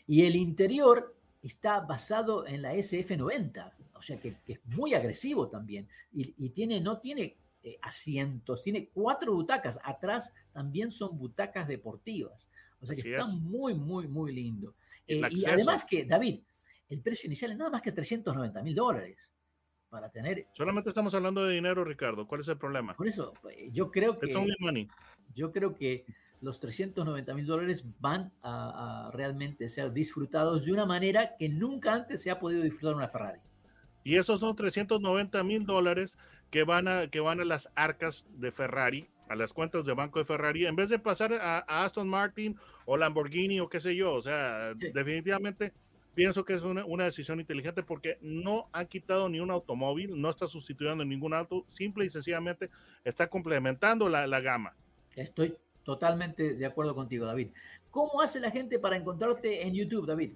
Y 0.06 0.26
el 0.26 0.36
interior 0.36 1.16
está 1.47 1.79
basado 1.81 2.45
en 2.45 2.62
la 2.62 2.73
SF90 2.73 3.73
o 3.97 4.01
sea 4.01 4.19
que, 4.19 4.36
es 4.47 4.60
muy 4.65 4.93
agresivo 4.93 5.49
también. 5.49 5.88
Y, 6.13 6.49
tiene, 6.49 6.79
no 6.79 6.99
tiene 6.99 7.38
eh, 7.63 7.77
asientos, 7.81 8.63
tiene 8.63 8.89
cuatro 8.93 9.33
butacas. 9.33 9.79
Atrás 9.83 10.33
también 10.53 10.91
son 10.91 11.17
butacas 11.17 11.67
deportivas. 11.67 12.47
O 12.79 12.86
sea 12.86 12.95
que 12.95 13.15
está 13.15 13.27
muy, 13.27 13.73
muy, 13.73 14.07
muy 14.07 14.33
lindo. 14.33 14.75
Eh, 15.07 15.21
y 15.31 15.45
además 15.45 15.83
que, 15.83 16.05
David, 16.05 16.41
el 16.89 17.01
precio 17.01 17.27
inicial 17.27 17.51
es 17.51 17.57
nada 17.57 17.71
más 17.71 17.81
que 17.81 17.91
390 17.91 18.62
mil 18.62 18.75
dólares 18.75 19.17
para 19.89 20.10
tener. 20.10 20.47
Solamente 20.53 20.89
estamos 20.89 21.13
hablando 21.13 21.45
de 21.45 21.55
dinero, 21.55 21.83
Ricardo. 21.83 22.27
¿Cuál 22.27 22.41
es 22.41 22.47
el 22.49 22.57
problema? 22.57 22.93
Por 22.93 23.07
eso, 23.07 23.33
eh, 23.51 23.69
yo 23.71 23.91
creo 23.91 24.19
que. 24.19 24.31
Yo 25.33 25.51
creo 25.51 25.75
que 25.75 26.05
los 26.41 26.60
390 26.60 27.34
mil 27.34 27.45
dólares 27.45 27.84
van 28.00 28.32
a, 28.41 29.08
a, 29.08 29.12
realmente 29.12 29.69
ser 29.69 29.91
disfrutados 29.91 30.65
de 30.65 30.71
una 30.71 30.86
manera 30.86 31.36
que 31.38 31.50
nunca 31.50 31.93
antes 31.93 32.21
se 32.21 32.32
ha 32.32 32.39
podido 32.39 32.62
disfrutar 32.62 32.95
una 32.95 33.08
Ferrari. 33.08 33.39
Y 34.04 34.15
esos 34.15 34.39
son 34.39 34.56
390 34.56 35.43
mil 35.43 35.65
dólares 35.65 36.17
que 36.50 36.63
van, 36.63 36.88
a, 36.88 37.08
que 37.08 37.19
van 37.19 37.41
a 37.41 37.45
las 37.45 37.69
arcas 37.76 38.26
de 38.30 38.52
Ferrari, 38.52 39.10
a 39.28 39.36
las 39.36 39.52
cuentas 39.52 39.86
de 39.86 39.93
banco 39.93 40.19
de 40.19 40.26
Ferrari, 40.26 40.65
en 40.65 40.76
vez 40.76 40.89
de 40.89 41.00
pasar 41.00 41.34
a, 41.34 41.60
Aston 41.84 42.08
Martin 42.08 42.58
o 42.86 42.95
Lamborghini 42.95 43.60
o 43.60 43.67
qué 43.67 43.80
sé 43.80 43.95
yo. 43.95 44.13
O 44.13 44.21
sea, 44.21 44.73
definitivamente 44.76 45.73
pienso 46.15 46.45
que 46.45 46.54
es 46.54 46.62
una, 46.62 46.86
una, 46.86 47.04
decisión 47.04 47.39
inteligente 47.39 47.84
porque 47.84 48.17
no 48.21 48.69
ha 48.71 48.86
quitado 48.86 49.28
ni 49.28 49.39
un 49.39 49.52
automóvil, 49.52 50.19
no 50.19 50.30
está 50.30 50.47
sustituyendo 50.47 51.04
ningún 51.04 51.34
auto, 51.34 51.65
simple 51.67 52.06
y 52.06 52.10
sencillamente 52.10 52.69
está 53.04 53.28
complementando 53.28 54.08
la, 54.08 54.26
la 54.26 54.39
gama. 54.39 54.73
Estoy 55.15 55.58
totalmente 55.88 56.56
de 56.56 56.65
acuerdo 56.65 56.93
contigo, 56.93 57.26
David. 57.26 57.47
¿Cómo 57.91 58.19
hace 58.19 58.41
la 58.41 58.52
gente 58.52 58.78
para 58.78 58.97
encontrarte 58.97 59.65
en 59.65 59.73
YouTube, 59.73 60.06
David? 60.06 60.34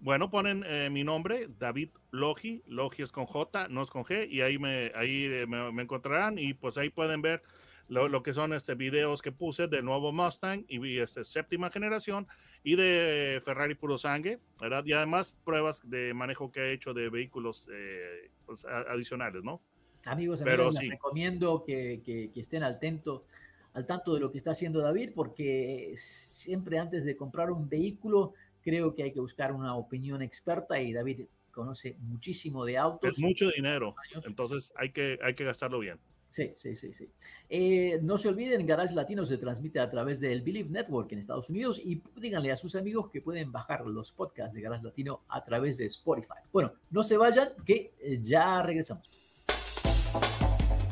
Bueno, 0.00 0.30
ponen 0.30 0.64
eh, 0.66 0.88
mi 0.90 1.04
nombre, 1.04 1.50
David 1.58 1.90
Logi, 2.10 2.62
Logi 2.66 3.02
es 3.02 3.12
con 3.12 3.26
J, 3.26 3.68
no 3.68 3.82
es 3.82 3.90
con 3.90 4.04
G, 4.04 4.26
y 4.30 4.40
ahí 4.40 4.58
me, 4.58 4.90
ahí 4.94 5.26
eh, 5.26 5.46
me, 5.46 5.82
encontrarán 5.82 6.38
y 6.38 6.54
pues 6.54 6.78
ahí 6.78 6.88
pueden 6.88 7.20
ver 7.20 7.42
lo, 7.88 8.22
que 8.22 8.32
son 8.32 8.54
este 8.54 8.74
videos 8.74 9.20
que 9.20 9.30
puse 9.30 9.68
del 9.68 9.84
nuevo 9.84 10.10
Mustang 10.10 10.64
y 10.68 10.98
este 10.98 11.22
séptima 11.22 11.70
generación 11.70 12.26
y 12.64 12.76
de 12.76 13.42
Ferrari 13.44 13.74
puro 13.74 13.98
sangre, 13.98 14.38
¿verdad? 14.58 14.86
Y 14.86 14.94
además 14.94 15.36
pruebas 15.44 15.82
de 15.84 16.14
manejo 16.14 16.50
que 16.50 16.60
he 16.60 16.72
hecho 16.72 16.94
de 16.94 17.10
vehículos 17.10 17.68
eh, 17.70 18.30
pues, 18.46 18.64
adicionales, 18.64 19.44
¿no? 19.44 19.60
Amigos, 20.06 20.40
Pero 20.42 20.70
les 20.70 20.88
recomiendo 20.88 21.62
que, 21.62 22.00
que, 22.06 22.30
que 22.32 22.40
estén 22.40 22.62
al 22.62 22.80
tanto, 22.80 23.26
al 23.78 23.86
tanto 23.86 24.12
de 24.12 24.20
lo 24.20 24.30
que 24.30 24.38
está 24.38 24.50
haciendo 24.50 24.80
David, 24.80 25.12
porque 25.14 25.94
siempre 25.96 26.78
antes 26.78 27.04
de 27.04 27.16
comprar 27.16 27.50
un 27.50 27.68
vehículo, 27.68 28.34
creo 28.62 28.94
que 28.94 29.04
hay 29.04 29.12
que 29.12 29.20
buscar 29.20 29.52
una 29.52 29.76
opinión 29.76 30.20
experta 30.20 30.80
y 30.80 30.92
David 30.92 31.22
conoce 31.52 31.96
muchísimo 32.00 32.64
de 32.64 32.76
autos. 32.76 33.10
Es 33.10 33.18
mucho 33.18 33.50
dinero, 33.50 33.94
entonces 34.26 34.72
hay 34.76 34.90
que, 34.90 35.18
hay 35.22 35.34
que 35.34 35.44
gastarlo 35.44 35.78
bien. 35.78 35.98
Sí, 36.28 36.52
sí, 36.56 36.76
sí, 36.76 36.92
sí. 36.92 37.08
Eh, 37.48 38.00
no 38.02 38.18
se 38.18 38.28
olviden, 38.28 38.66
Garage 38.66 38.94
Latino 38.94 39.24
se 39.24 39.38
transmite 39.38 39.80
a 39.80 39.88
través 39.88 40.20
del 40.20 40.42
Believe 40.42 40.68
Network 40.68 41.10
en 41.12 41.20
Estados 41.20 41.48
Unidos 41.48 41.80
y 41.82 42.02
díganle 42.16 42.52
a 42.52 42.56
sus 42.56 42.74
amigos 42.74 43.10
que 43.10 43.22
pueden 43.22 43.50
bajar 43.50 43.86
los 43.86 44.12
podcasts 44.12 44.54
de 44.54 44.60
Garage 44.60 44.84
Latino 44.84 45.22
a 45.28 45.42
través 45.44 45.78
de 45.78 45.86
Spotify. 45.86 46.40
Bueno, 46.52 46.72
no 46.90 47.02
se 47.02 47.16
vayan, 47.16 47.50
que 47.64 47.92
eh, 48.00 48.18
ya 48.20 48.60
regresamos. 48.62 49.08